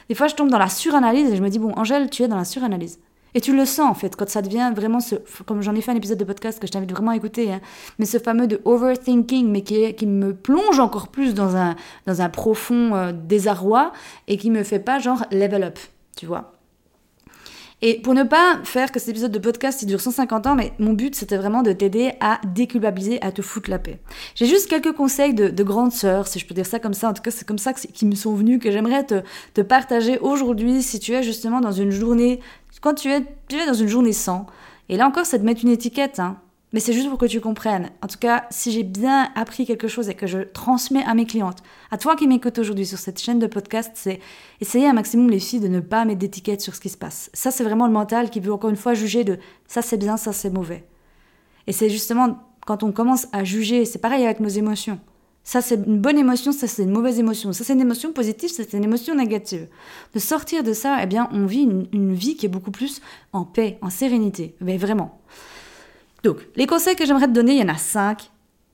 Des 0.10 0.16
fois, 0.16 0.28
je 0.28 0.36
tombe 0.36 0.50
dans 0.50 0.58
la 0.58 0.68
suranalyse 0.68 1.32
et 1.32 1.38
je 1.38 1.42
me 1.42 1.48
dis, 1.48 1.60
bon, 1.60 1.72
Angèle, 1.78 2.10
tu 2.10 2.24
es 2.24 2.28
dans 2.28 2.36
la 2.36 2.44
suranalyse. 2.44 3.00
Et 3.36 3.42
tu 3.42 3.56
le 3.56 3.66
sens 3.66 3.90
en 3.90 3.94
fait, 3.94 4.16
quand 4.16 4.30
ça 4.30 4.42
devient 4.42 4.72
vraiment 4.76 5.00
ce. 5.00 5.16
Comme 5.46 5.62
j'en 5.62 5.76
ai 5.76 5.82
fait 5.82 5.92
un 5.92 5.96
épisode 5.96 6.18
de 6.18 6.24
podcast 6.24 6.60
que 6.60 6.68
je 6.68 6.72
t'invite 6.72 6.92
vraiment 6.92 7.12
à 7.12 7.16
écouter, 7.16 7.52
hein, 7.52 7.62
mais 7.98 8.06
ce 8.06 8.18
fameux 8.18 8.48
de 8.48 8.62
overthinking, 8.66 9.48
mais 9.50 9.62
qui, 9.62 9.94
qui 9.94 10.08
me 10.08 10.34
plonge 10.34 10.80
encore 10.80 11.10
plus 11.10 11.34
dans 11.34 11.56
un, 11.56 11.76
dans 12.06 12.22
un 12.22 12.30
profond 12.30 12.96
euh, 12.96 13.12
désarroi 13.12 13.92
et 14.28 14.38
qui 14.38 14.50
me 14.52 14.64
fait 14.64 14.80
pas 14.80 15.00
genre 15.00 15.26
level 15.32 15.64
up, 15.64 15.80
tu 16.16 16.26
vois. 16.26 16.54
Et 17.82 18.02
pour 18.02 18.14
ne 18.14 18.24
pas 18.24 18.60
faire 18.66 18.92
que 18.92 19.00
cet 19.00 19.10
épisode 19.10 19.32
de 19.32 19.40
podcast 19.40 19.82
il 19.82 19.86
dure 19.86 20.02
150 20.02 20.48
ans, 20.48 20.56
mais 20.56 20.74
mon 20.80 20.92
but 20.92 21.16
c'était 21.16 21.38
vraiment 21.38 21.64
de 21.64 21.72
t'aider 21.72 22.12
à 22.20 22.42
déculpabiliser, 22.46 23.22
à 23.22 23.32
te 23.32 23.42
foutre 23.42 23.70
la 23.70 23.80
paix. 23.80 24.00
J'ai 24.36 24.48
juste 24.48 24.68
quelques 24.68 24.92
conseils 24.92 25.34
de, 25.34 25.48
de 25.48 25.64
grande 25.64 25.94
sœur, 25.94 26.28
si 26.28 26.40
je 26.40 26.46
peux 26.46 26.54
dire 26.54 26.66
ça 26.66 26.80
comme 26.80 26.94
ça. 26.94 27.10
En 27.10 27.14
tout 27.14 27.22
cas, 27.22 27.32
c'est 27.32 27.48
comme 27.48 27.58
ça 27.58 27.72
qui 27.74 28.06
me 28.06 28.16
sont 28.16 28.36
venus, 28.36 28.60
que 28.60 28.70
j'aimerais 28.70 29.06
te 29.06 29.62
partager 29.62 30.20
aujourd'hui 30.20 30.84
si 30.84 31.00
tu 31.00 31.14
es 31.14 31.24
justement 31.24 31.62
dans 31.62 31.72
une 31.72 31.92
journée 31.92 32.42
quand 32.82 32.94
tu 32.94 33.10
es, 33.10 33.24
tu 33.48 33.58
es 33.58 33.66
dans 33.66 33.74
une 33.74 33.88
journée 33.88 34.14
sans, 34.14 34.46
et 34.90 34.98
là 34.98 35.08
encore, 35.08 35.26
c'est 35.26 35.40
de 35.40 35.46
mettre 35.46 35.64
une 35.64 35.70
étiquette, 35.70 36.20
hein, 36.20 36.38
mais 36.72 36.80
c'est 36.80 36.94
juste 36.94 37.10
pour 37.10 37.18
que 37.18 37.26
tu 37.26 37.42
comprennes. 37.42 37.90
En 38.04 38.08
tout 38.08 38.20
cas, 38.20 38.46
si 38.52 38.72
j'ai 38.72 38.84
bien 38.84 39.30
appris 39.36 39.66
quelque 39.66 39.88
chose 39.88 40.10
et 40.10 40.14
que 40.14 40.28
je 40.28 40.40
transmets 40.40 41.04
à 41.04 41.16
mes 41.16 41.26
clientes, 41.26 41.64
à 41.90 41.98
toi 41.98 42.16
qui 42.16 42.28
m'écoutes 42.28 42.60
aujourd'hui 42.60 42.86
sur 42.86 43.00
cette 43.00 43.20
chaîne 43.20 43.40
de 43.40 43.48
podcast, 43.48 43.92
c'est 43.96 44.20
essayer 44.62 44.88
un 44.88 44.94
maximum 44.94 45.30
les 45.30 45.40
filles 45.40 45.62
de 45.62 45.68
ne 45.68 45.80
pas 45.80 46.06
mettre 46.06 46.20
d'étiquette 46.20 46.62
sur 46.62 46.76
ce 46.76 46.80
qui 46.80 46.90
se 46.90 46.98
passe. 46.98 47.32
Ça, 47.34 47.50
c'est 47.50 47.64
vraiment 47.64 47.88
le 47.88 47.94
mental 47.94 48.30
qui 48.30 48.40
veut 48.40 48.54
encore 48.54 48.70
une 48.70 48.76
fois 48.76 48.94
juger 48.94 49.24
de 49.24 49.40
ça 49.68 49.82
c'est 49.82 49.98
bien, 49.98 50.18
ça 50.18 50.32
c'est 50.32 50.52
mauvais. 50.52 50.86
Et 51.66 51.72
c'est 51.72 51.90
justement 51.90 52.40
quand 52.66 52.84
on 52.84 52.92
commence 52.92 53.28
à 53.32 53.44
juger, 53.44 53.86
c'est 53.86 54.00
pareil 54.00 54.24
avec 54.24 54.40
nos 54.40 54.50
émotions. 54.50 55.00
Ça, 55.50 55.62
c'est 55.62 55.84
une 55.84 55.98
bonne 55.98 56.20
émotion, 56.20 56.52
ça, 56.52 56.68
c'est 56.68 56.84
une 56.84 56.92
mauvaise 56.92 57.18
émotion. 57.18 57.54
Ça, 57.54 57.64
c'est 57.64 57.74
une 57.74 57.82
émotion 57.82 58.14
positive, 58.14 58.52
c'est 58.54 58.72
une 58.74 58.84
émotion 58.84 59.16
négative. 59.16 59.66
De 60.14 60.20
sortir 60.20 60.62
de 60.62 60.74
ça, 60.74 61.00
eh 61.02 61.08
bien, 61.08 61.28
on 61.32 61.48
vit 61.48 61.64
une, 61.92 62.14
vie 62.14 62.36
qui 62.36 62.46
est 62.46 62.50
beaucoup 62.50 62.70
plus 62.70 63.02
en 63.34 63.46
paix, 63.46 63.80
en 63.82 63.90
sérénité. 63.90 64.54
Mais 64.62 64.78
vraiment. 64.78 65.20
Donc, 66.22 66.38
les 66.56 66.68
conseils 66.68 66.96
que 66.96 67.04
j'aimerais 67.04 67.26
te 67.26 67.32
donner, 67.32 67.54
il 67.54 67.62
y 67.62 67.64
en 67.64 67.74
a 67.74 67.78
cinq. 67.78 68.30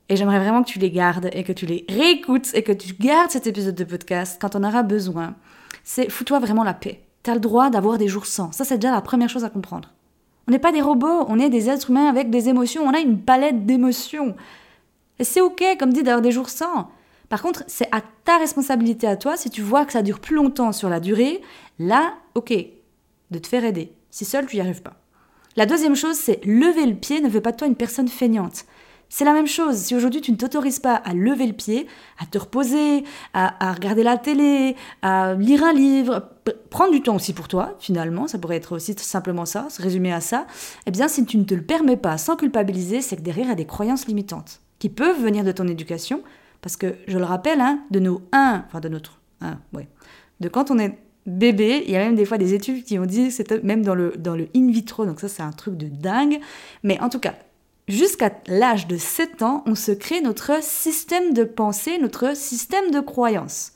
Et 0.10 0.18
j'aimerais 0.18 0.40
vraiment 0.40 0.64
que 0.64 0.70
tu 0.70 0.80
les 0.80 0.92
gardes 0.92 1.30
et 1.32 1.46
que 1.46 1.54
tu 1.54 1.66
les 1.66 1.86
réécoutes 1.88 2.54
et 2.54 2.62
que 2.62 2.74
tu 2.74 2.94
gardes 2.94 3.32
cet 3.32 3.48
épisode 3.48 3.76
de 3.76 3.86
podcast 3.86 4.38
quand 4.42 4.58
on 4.58 4.64
aura 4.66 4.84
besoin. 4.84 5.36
C'est 5.86 6.10
fous-toi 6.10 6.40
vraiment 6.40 6.66
la 6.66 6.74
paix. 6.74 7.00
Tu 7.24 7.32
as 7.32 7.36
le 7.36 7.40
droit 7.40 7.70
d'avoir 7.70 7.98
des 7.98 8.10
jours 8.10 8.26
sans. 8.26 8.52
Ça, 8.52 8.66
c'est 8.66 8.80
déjà 8.80 8.92
la 8.92 9.00
première 9.00 9.30
chose 9.30 9.46
à 9.46 9.50
comprendre. 9.50 9.94
On 10.50 10.52
n'est 10.52 10.60
pas 10.60 10.74
des 10.74 10.82
robots, 10.82 11.24
on 11.30 11.40
est 11.40 11.50
des 11.50 11.70
êtres 11.70 11.90
humains 11.90 12.10
avec 12.10 12.30
des 12.30 12.50
émotions, 12.50 12.84
on 12.84 12.94
a 12.94 13.00
une 13.00 13.22
palette 13.22 13.66
d'émotions. 13.66 14.36
Et 15.20 15.24
c'est 15.24 15.42
ok, 15.42 15.64
comme 15.80 15.94
dit, 15.94 16.04
d'avoir 16.04 16.22
des 16.22 16.32
jours 16.32 16.50
sans. 16.50 16.90
Par 17.30 17.42
contre, 17.42 17.64
c'est 17.68 17.88
à 17.92 18.02
ta 18.24 18.38
responsabilité 18.38 19.08
à 19.08 19.16
toi, 19.16 19.38
si 19.38 19.50
tu 19.50 19.62
vois 19.62 19.86
que 19.86 19.94
ça 19.94 20.02
dure 20.02 20.20
plus 20.20 20.36
longtemps 20.36 20.72
sur 20.72 20.90
la 20.90 21.00
durée, 21.00 21.42
là, 21.80 22.14
ok, 22.36 22.54
de 23.32 23.40
te 23.40 23.48
faire 23.48 23.66
aider. 23.66 23.92
Si 24.12 24.26
seul, 24.26 24.46
tu 24.46 24.58
n'y 24.58 24.62
arrives 24.62 24.82
pas. 24.82 24.94
La 25.56 25.66
deuxième 25.66 25.96
chose, 25.96 26.18
c'est 26.18 26.44
lever 26.46 26.86
le 26.86 26.96
pied 26.96 27.22
ne 27.22 27.30
veut 27.30 27.42
pas 27.42 27.52
de 27.52 27.58
toi 27.58 27.68
une 27.68 27.76
personne 27.76 28.08
feignante. 28.08 28.66
C'est 29.08 29.24
la 29.24 29.34
même 29.34 29.48
chose. 29.48 29.78
Si 29.78 29.96
aujourd'hui 29.96 30.20
tu 30.20 30.32
ne 30.32 30.36
t'autorises 30.36 30.80
pas 30.80 30.96
à 30.96 31.14
lever 31.14 31.48
le 31.48 31.54
pied, 31.54 31.88
à 32.20 32.26
te 32.26 32.38
reposer, 32.38 33.04
à, 33.34 33.72
regarder 33.72 34.04
la 34.04 34.18
télé, 34.18 34.76
à 35.02 35.36
lire 35.36 35.64
un 35.64 35.74
livre, 35.74 36.30
prendre 36.70 36.92
du 36.92 37.02
temps 37.02 37.16
aussi 37.16 37.34
pour 37.34 37.48
toi, 37.48 37.76
finalement, 37.80 38.28
ça 38.28 38.40
pourrait 38.40 38.58
être 38.58 38.76
aussi 38.76 38.96
simplement 38.98 39.46
ça, 39.46 39.70
se 39.70 39.82
résumer 39.82 40.12
à 40.12 40.22
ça, 40.22 40.48
eh 40.86 40.92
bien 40.92 41.08
si 41.08 41.26
tu 41.26 41.38
ne 41.38 41.44
te 41.44 41.54
le 41.54 41.64
permets 41.64 41.98
pas 41.98 42.18
sans 42.18 42.36
culpabiliser, 42.36 43.02
c'est 43.02 43.16
que 43.16 43.22
derrière 43.22 43.46
il 43.46 43.50
y 43.50 43.54
a 43.54 43.56
des 43.56 43.66
croyances 43.66 44.08
limitantes 44.08 44.60
qui 44.80 44.90
peuvent 44.90 45.22
venir 45.22 45.44
de 45.44 45.52
ton 45.52 45.68
éducation, 45.68 46.24
parce 46.62 46.78
que 46.78 46.96
je 47.08 47.18
le 47.18 47.26
rappelle, 47.26 47.62
hein, 47.62 47.80
de 47.92 48.00
nos 48.00 48.22
1, 48.32 48.66
enfin 48.68 48.80
de 48.80 48.90
notre 48.90 49.20
1, 49.42 49.60
ouais, 49.74 49.88
de 50.40 50.50
quand 50.50 50.72
on 50.72 50.80
est 50.80 50.98
bébé, 51.26 51.84
il 51.86 51.92
y 51.92 51.96
a 51.96 52.00
même 52.00 52.16
des 52.16 52.26
fois 52.26 52.38
des 52.38 52.54
études 52.54 52.84
qui 52.84 53.00
ont 53.00 53.06
dit, 53.06 53.32
c'était 53.32 53.60
même 53.62 53.84
dans 53.84 53.96
le, 53.96 54.14
dans 54.18 54.36
le 54.36 54.48
in 54.56 54.72
vitro, 54.72 55.06
donc 55.06 55.20
ça 55.20 55.28
c'est 55.28 55.44
un 55.44 55.52
truc 55.52 55.78
de 55.78 55.88
dingue, 55.88 56.40
mais 56.84 57.00
en 57.02 57.10
tout 57.10 57.20
cas, 57.20 57.36
jusqu'à 57.88 58.32
l'âge 58.48 58.88
de 58.88 58.98
7 58.98 59.42
ans, 59.42 59.64
on 59.66 59.76
se 59.76 59.92
crée 59.92 60.22
notre 60.22 60.64
système 60.64 61.34
de 61.34 61.44
pensée, 61.44 61.98
notre 62.00 62.36
système 62.36 62.92
de 62.92 63.00
croyances. 63.00 63.75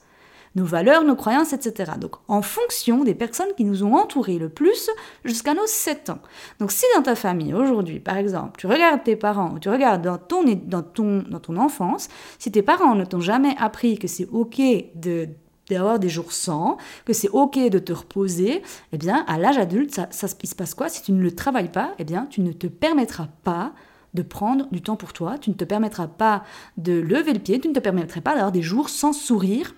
Nos 0.55 0.65
valeurs, 0.65 1.03
nos 1.03 1.15
croyances, 1.15 1.53
etc. 1.53 1.93
Donc, 1.99 2.15
en 2.27 2.41
fonction 2.41 3.03
des 3.03 3.15
personnes 3.15 3.53
qui 3.55 3.65
nous 3.65 3.83
ont 3.83 3.95
entourés 3.95 4.39
le 4.39 4.49
plus 4.49 4.89
jusqu'à 5.23 5.53
nos 5.53 5.65
7 5.65 6.09
ans. 6.09 6.19
Donc, 6.59 6.71
si 6.71 6.85
dans 6.95 7.03
ta 7.03 7.15
famille, 7.15 7.53
aujourd'hui, 7.53 7.99
par 7.99 8.17
exemple, 8.17 8.59
tu 8.59 8.67
regardes 8.67 9.03
tes 9.03 9.15
parents, 9.15 9.53
ou 9.53 9.59
tu 9.59 9.69
regardes 9.69 10.01
dans 10.01 10.17
ton, 10.17 10.43
dans 10.65 10.81
ton, 10.81 11.23
dans 11.29 11.39
ton 11.39 11.57
enfance, 11.57 12.09
si 12.39 12.51
tes 12.51 12.61
parents 12.61 12.95
ne 12.95 13.05
t'ont 13.05 13.19
jamais 13.19 13.55
appris 13.59 13.97
que 13.97 14.07
c'est 14.07 14.27
OK 14.31 14.61
de 14.95 15.29
d'avoir 15.69 15.99
des 15.99 16.09
jours 16.09 16.31
sans, 16.31 16.77
que 17.05 17.13
c'est 17.13 17.29
ok 17.29 17.69
de 17.69 17.79
te 17.79 17.93
reposer, 17.93 18.63
eh 18.91 18.97
bien, 18.97 19.23
à 19.27 19.37
l'âge 19.37 19.57
adulte, 19.57 19.93
ça, 19.93 20.27
il 20.41 20.49
se 20.49 20.55
passe 20.55 20.73
quoi? 20.73 20.89
Si 20.89 21.03
tu 21.03 21.11
ne 21.11 21.21
le 21.21 21.31
travailles 21.31 21.71
pas, 21.71 21.93
eh 21.99 22.03
bien, 22.03 22.25
tu 22.29 22.41
ne 22.41 22.51
te 22.51 22.67
permettras 22.67 23.27
pas 23.43 23.73
de 24.13 24.23
prendre 24.23 24.67
du 24.71 24.81
temps 24.81 24.95
pour 24.95 25.13
toi, 25.13 25.37
tu 25.37 25.51
ne 25.51 25.55
te 25.55 25.63
permettras 25.63 26.07
pas 26.07 26.43
de 26.77 26.93
lever 26.93 27.33
le 27.33 27.39
pied, 27.39 27.59
tu 27.59 27.67
ne 27.67 27.73
te 27.73 27.79
permettras 27.79 28.21
pas 28.21 28.33
d'avoir 28.33 28.51
des 28.51 28.63
jours 28.63 28.89
sans 28.89 29.13
sourire. 29.13 29.75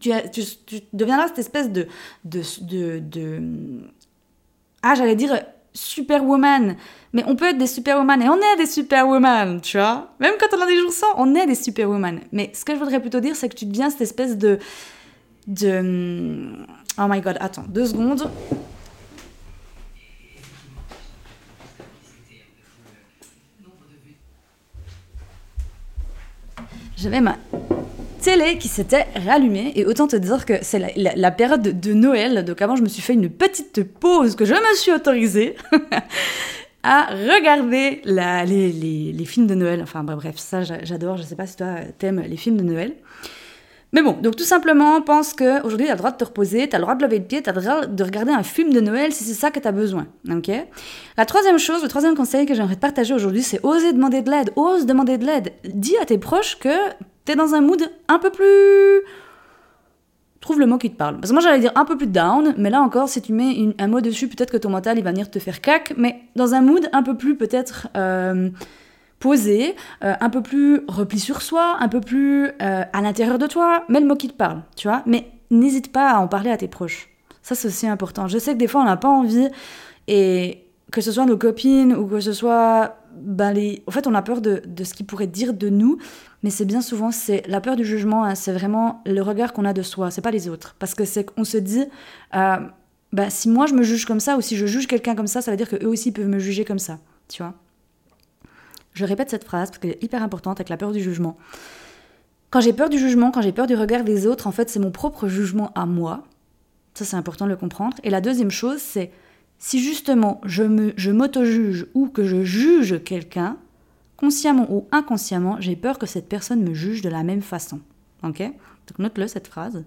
Tu, 0.00 0.10
deviendras 0.92 1.28
cette 1.28 1.40
espèce 1.40 1.70
de, 1.70 1.86
de, 2.24 2.42
de, 3.00 3.42
ah 4.82 4.94
j'allais 4.94 5.16
dire 5.16 5.40
superwoman, 5.72 6.76
mais 7.12 7.24
on 7.26 7.36
peut 7.36 7.46
être 7.46 7.58
des 7.58 7.66
superwoman 7.66 8.22
et 8.22 8.28
on 8.28 8.36
est 8.36 8.56
des 8.56 8.66
superwoman, 8.66 9.60
tu 9.60 9.78
vois. 9.78 10.14
Même 10.20 10.34
quand 10.38 10.56
on 10.56 10.60
a 10.60 10.66
des 10.66 10.76
jours 10.76 10.92
sans, 10.92 11.12
on 11.16 11.34
est 11.34 11.46
des 11.46 11.54
superwoman. 11.54 12.20
Mais 12.32 12.50
ce 12.54 12.64
que 12.64 12.74
je 12.74 12.78
voudrais 12.78 13.00
plutôt 13.00 13.20
dire, 13.20 13.36
c'est 13.36 13.48
que 13.48 13.56
tu 13.56 13.66
deviens 13.66 13.90
cette 13.90 14.02
espèce 14.02 14.38
de 14.38 14.58
de 15.46 16.64
oh 16.98 17.06
my 17.08 17.20
god, 17.20 17.36
attends 17.40 17.64
deux 17.68 17.86
secondes. 17.86 18.30
j'avais 27.00 27.20
ma 27.22 27.36
télé 28.20 28.58
qui 28.58 28.68
s'était 28.68 29.06
rallumée 29.26 29.72
et 29.74 29.86
autant 29.86 30.06
te 30.06 30.16
dire 30.16 30.44
que 30.44 30.54
c'est 30.62 30.94
la, 30.96 31.30
période 31.30 31.80
de, 31.80 31.92
Noël, 31.92 32.44
donc 32.44 32.62
avant 32.62 32.76
je 32.76 32.82
me 32.82 32.88
suis 32.88 33.02
fait 33.02 33.14
une 33.14 33.30
petite 33.30 33.82
pause 33.82 34.36
que 34.36 34.44
je 34.44 34.54
me 34.54 34.76
suis 34.76 34.92
autorisée 34.92 35.56
à 36.82 37.06
regarder 37.06 38.02
les, 38.04 39.24
films 39.24 39.46
de 39.46 39.54
Noël. 39.54 39.80
Enfin 39.82 40.04
bref, 40.04 40.36
ça 40.36 40.62
j'adore, 40.62 41.16
je 41.16 41.22
sais 41.22 41.36
pas 41.36 41.46
si 41.46 41.56
toi 41.56 41.76
t'aimes 41.98 42.20
les 42.20 42.36
films 42.36 42.56
de 42.56 42.64
Noël. 42.64 42.94
Mais 43.92 44.02
bon, 44.02 44.12
donc 44.12 44.36
tout 44.36 44.44
simplement, 44.44 45.02
pense 45.02 45.32
qu'aujourd'hui, 45.32 45.86
tu 45.86 45.90
as 45.90 45.94
le 45.94 45.98
droit 45.98 46.12
de 46.12 46.16
te 46.16 46.24
reposer, 46.24 46.68
tu 46.68 46.76
as 46.76 46.78
le 46.78 46.84
droit 46.84 46.94
de 46.94 47.02
lever 47.02 47.18
le 47.18 47.24
pied, 47.24 47.42
tu 47.42 47.50
as 47.50 47.52
le 47.52 47.60
droit 47.60 47.86
de 47.86 48.04
regarder 48.04 48.30
un 48.30 48.44
film 48.44 48.72
de 48.72 48.80
Noël 48.80 49.12
si 49.12 49.24
c'est 49.24 49.34
ça 49.34 49.50
que 49.50 49.58
tu 49.58 49.66
as 49.66 49.72
besoin. 49.72 50.06
ok? 50.30 50.48
La 51.16 51.26
troisième 51.26 51.58
chose, 51.58 51.82
le 51.82 51.88
troisième 51.88 52.14
conseil 52.14 52.46
que 52.46 52.54
j'aimerais 52.54 52.76
te 52.76 52.80
partager 52.80 53.14
aujourd'hui, 53.14 53.42
c'est 53.42 53.58
oser 53.64 53.92
demander 53.92 54.22
de 54.22 54.30
l'aide. 54.30 54.52
Ose 54.54 54.86
demander 54.86 55.18
de 55.18 55.26
l'aide. 55.26 55.52
Dis 55.64 55.96
à 56.00 56.04
tes 56.04 56.18
proches 56.18 56.56
que 56.60 56.68
dans 57.36 57.54
un 57.54 57.60
mood 57.60 57.82
un 58.08 58.18
peu 58.18 58.30
plus... 58.30 59.02
Trouve 60.40 60.58
le 60.58 60.66
mot 60.66 60.78
qui 60.78 60.90
te 60.90 60.96
parle. 60.96 61.16
Parce 61.16 61.28
que 61.28 61.34
moi 61.34 61.42
j'allais 61.42 61.60
dire 61.60 61.72
un 61.74 61.84
peu 61.84 61.98
plus 61.98 62.06
down, 62.06 62.54
mais 62.56 62.70
là 62.70 62.80
encore, 62.80 63.08
si 63.08 63.20
tu 63.20 63.32
mets 63.32 63.74
un 63.78 63.88
mot 63.88 64.00
dessus, 64.00 64.26
peut-être 64.26 64.50
que 64.50 64.56
ton 64.56 64.70
mental 64.70 64.96
il 64.98 65.04
va 65.04 65.10
venir 65.10 65.30
te 65.30 65.38
faire 65.38 65.60
cac, 65.60 65.92
mais 65.96 66.22
dans 66.34 66.54
un 66.54 66.62
mood 66.62 66.88
un 66.92 67.02
peu 67.02 67.16
plus 67.16 67.36
peut-être... 67.36 67.88
Euh, 67.96 68.50
posé, 69.20 69.76
euh, 70.02 70.14
un 70.18 70.30
peu 70.30 70.42
plus 70.42 70.80
repli 70.88 71.20
sur 71.20 71.42
soi, 71.42 71.76
un 71.78 71.88
peu 71.88 72.00
plus 72.00 72.46
euh, 72.62 72.84
à 72.90 73.00
l'intérieur 73.02 73.38
de 73.38 73.46
toi, 73.46 73.84
mets 73.88 74.00
le 74.00 74.06
mot 74.06 74.16
qui 74.16 74.28
te 74.28 74.32
parle, 74.32 74.62
tu 74.76 74.88
vois. 74.88 75.02
Mais 75.06 75.30
n'hésite 75.50 75.92
pas 75.92 76.12
à 76.12 76.18
en 76.18 76.26
parler 76.26 76.50
à 76.50 76.56
tes 76.56 76.68
proches. 76.68 77.10
Ça, 77.42 77.54
c'est 77.54 77.68
aussi 77.68 77.86
important. 77.86 78.26
Je 78.28 78.38
sais 78.38 78.54
que 78.54 78.58
des 78.58 78.66
fois, 78.66 78.80
on 78.80 78.84
n'a 78.84 78.96
pas 78.96 79.08
envie, 79.08 79.48
et 80.08 80.64
que 80.90 81.00
ce 81.00 81.12
soit 81.12 81.26
nos 81.26 81.36
copines 81.36 81.94
ou 81.94 82.06
que 82.06 82.20
ce 82.20 82.32
soit. 82.32 82.96
Ben 83.16 83.52
les... 83.52 83.82
En 83.86 83.90
fait, 83.90 84.06
on 84.06 84.14
a 84.14 84.22
peur 84.22 84.40
de, 84.40 84.62
de 84.64 84.84
ce 84.84 84.94
qu'ils 84.94 85.06
pourraient 85.06 85.26
dire 85.26 85.54
de 85.54 85.68
nous, 85.68 85.98
mais 86.42 86.50
c'est 86.50 86.64
bien 86.64 86.80
souvent, 86.80 87.10
c'est 87.10 87.46
la 87.48 87.60
peur 87.60 87.76
du 87.76 87.84
jugement, 87.84 88.24
hein, 88.24 88.34
c'est 88.34 88.52
vraiment 88.52 89.02
le 89.06 89.20
regard 89.20 89.52
qu'on 89.52 89.64
a 89.64 89.72
de 89.72 89.82
soi, 89.82 90.10
c'est 90.10 90.22
pas 90.22 90.30
les 90.30 90.48
autres. 90.48 90.74
Parce 90.78 90.94
que 90.94 91.04
c'est 91.04 91.24
qu'on 91.24 91.44
se 91.44 91.56
dit. 91.56 91.84
Euh, 92.34 92.56
ben, 93.12 93.28
si 93.28 93.48
moi 93.48 93.66
je 93.66 93.74
me 93.74 93.82
juge 93.82 94.04
comme 94.04 94.20
ça 94.20 94.36
ou 94.36 94.40
si 94.40 94.56
je 94.56 94.66
juge 94.66 94.86
quelqu'un 94.86 95.16
comme 95.16 95.26
ça, 95.26 95.42
ça 95.42 95.50
veut 95.50 95.56
dire 95.56 95.68
qu'eux 95.68 95.86
aussi 95.86 96.12
peuvent 96.12 96.28
me 96.28 96.38
juger 96.38 96.64
comme 96.64 96.78
ça, 96.78 96.98
tu 97.28 97.42
vois. 97.42 97.54
Je 98.92 99.04
répète 99.04 99.30
cette 99.30 99.44
phrase 99.44 99.70
parce 99.70 99.78
qu'elle 99.78 99.92
est 99.92 100.02
hyper 100.02 100.22
importante 100.22 100.58
avec 100.58 100.68
la 100.68 100.76
peur 100.76 100.92
du 100.92 101.00
jugement. 101.00 101.36
Quand 102.50 102.60
j'ai 102.60 102.72
peur 102.72 102.88
du 102.88 102.98
jugement, 102.98 103.30
quand 103.30 103.42
j'ai 103.42 103.52
peur 103.52 103.66
du 103.66 103.76
regard 103.76 104.04
des 104.04 104.26
autres, 104.26 104.46
en 104.46 104.52
fait, 104.52 104.68
c'est 104.68 104.80
mon 104.80 104.90
propre 104.90 105.28
jugement 105.28 105.70
à 105.74 105.86
moi. 105.86 106.24
Ça, 106.94 107.04
c'est 107.04 107.16
important 107.16 107.44
de 107.44 107.50
le 107.50 107.56
comprendre. 107.56 107.96
Et 108.02 108.10
la 108.10 108.20
deuxième 108.20 108.50
chose, 108.50 108.78
c'est 108.80 109.12
si 109.60 109.78
justement 109.78 110.40
je 110.44 110.64
me, 110.64 110.92
m'auto-juge 111.12 111.86
ou 111.94 112.08
que 112.08 112.24
je 112.24 112.42
juge 112.42 113.04
quelqu'un, 113.04 113.56
consciemment 114.16 114.66
ou 114.70 114.88
inconsciemment, 114.90 115.58
j'ai 115.60 115.76
peur 115.76 115.98
que 115.98 116.06
cette 116.06 116.28
personne 116.28 116.62
me 116.62 116.74
juge 116.74 117.02
de 117.02 117.08
la 117.08 117.22
même 117.22 117.42
façon. 117.42 117.78
Ok? 118.24 118.40
Donc 118.40 118.98
note-le 118.98 119.28
cette 119.28 119.46
phrase. 119.46 119.84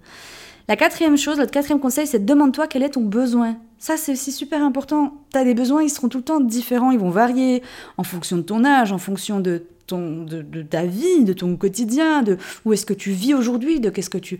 La 0.69 0.77
quatrième 0.77 1.17
chose, 1.17 1.39
le 1.39 1.45
quatrième 1.47 1.81
conseil, 1.81 2.07
c'est 2.07 2.23
demande-toi 2.23 2.67
quel 2.67 2.83
est 2.83 2.91
ton 2.91 3.01
besoin. 3.01 3.57
Ça, 3.79 3.97
c'est 3.97 4.13
aussi 4.13 4.31
super 4.31 4.63
important. 4.63 5.13
Tu 5.33 5.37
as 5.37 5.43
des 5.43 5.53
besoins, 5.53 5.83
ils 5.83 5.89
seront 5.89 6.07
tout 6.07 6.19
le 6.19 6.23
temps 6.23 6.39
différents, 6.39 6.91
ils 6.91 6.99
vont 6.99 7.09
varier 7.09 7.61
en 7.97 8.03
fonction 8.03 8.37
de 8.37 8.43
ton 8.43 8.63
âge, 8.63 8.93
en 8.93 8.97
fonction 8.97 9.41
de, 9.41 9.65
ton, 9.87 10.23
de, 10.23 10.61
ta 10.61 10.85
vie, 10.85 11.25
de 11.25 11.33
ton 11.33 11.57
quotidien, 11.57 12.21
de 12.23 12.37
où 12.63 12.71
est-ce 12.71 12.85
que 12.85 12.93
tu 12.93 13.11
vis 13.11 13.33
aujourd'hui, 13.33 13.81
de 13.81 13.89
qu'est-ce 13.89 14.09
que 14.09 14.17
tu, 14.17 14.39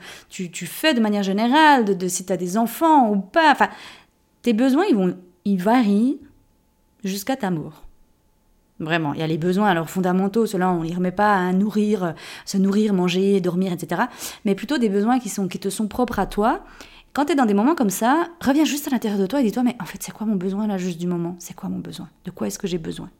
fais 0.65 0.93
de 0.93 1.01
manière 1.01 1.23
générale, 1.23 1.83
de, 1.83 2.07
si 2.07 2.25
tu 2.25 2.31
as 2.31 2.37
des 2.37 2.57
enfants 2.57 3.11
ou 3.11 3.17
pas. 3.17 3.51
Enfin, 3.51 3.69
tes 4.43 4.53
besoins, 4.53 4.85
ils, 4.89 4.95
vont, 4.95 5.17
ils 5.45 5.61
varient 5.61 6.19
jusqu'à 7.03 7.35
ta 7.35 7.49
mort. 7.49 7.83
Vraiment, 8.79 9.13
il 9.13 9.19
y 9.19 9.23
a 9.23 9.27
les 9.27 9.37
besoins 9.37 9.69
alors 9.69 9.89
fondamentaux, 9.89 10.45
cela 10.45 10.69
on 10.71 10.83
ne 10.83 10.87
les 10.87 10.93
remet 10.93 11.11
pas 11.11 11.35
à 11.35 11.53
nourrir, 11.53 12.13
se 12.45 12.57
nourrir, 12.57 12.93
manger, 12.93 13.39
dormir, 13.39 13.71
etc. 13.71 14.03
Mais 14.45 14.55
plutôt 14.55 14.77
des 14.77 14.89
besoins 14.89 15.19
qui, 15.19 15.29
sont, 15.29 15.47
qui 15.47 15.59
te 15.59 15.69
sont 15.69 15.87
propres 15.87 16.19
à 16.19 16.25
toi 16.25 16.63
quand 17.13 17.25
tu 17.25 17.33
es 17.33 17.35
dans 17.35 17.45
des 17.45 17.53
moments 17.53 17.75
comme 17.75 17.91
ça, 17.91 18.27
reviens 18.41 18.65
juste 18.65 18.87
à 18.87 18.91
l'intérieur 18.91 19.19
de 19.19 19.27
toi 19.27 19.39
et 19.39 19.43
dis-toi, 19.43 19.61
mais 19.61 19.75
en 19.79 19.85
fait, 19.85 20.01
c'est 20.01 20.11
quoi 20.11 20.25
mon 20.25 20.35
besoin 20.35 20.65
là, 20.65 20.79
juste 20.79 20.99
du 20.99 21.05
moment? 21.05 21.35
C'est 21.37 21.55
quoi 21.55 21.69
mon 21.69 21.77
besoin? 21.77 22.09
De 22.25 22.31
quoi 22.31 22.47
est-ce 22.47 22.57
que 22.57 22.65
j'ai 22.65 22.79
besoin? 22.79 23.11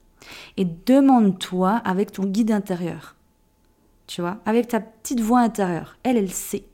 Et 0.56 0.64
demande-toi 0.64 1.80
avec 1.84 2.10
ton 2.10 2.24
guide 2.24 2.50
intérieur. 2.50 3.14
Tu 4.08 4.20
vois 4.20 4.38
Avec 4.46 4.66
ta 4.66 4.80
petite 4.80 5.20
voix 5.20 5.40
intérieure. 5.40 5.96
Elle, 6.02 6.16
elle 6.16 6.32
sait. 6.32 6.64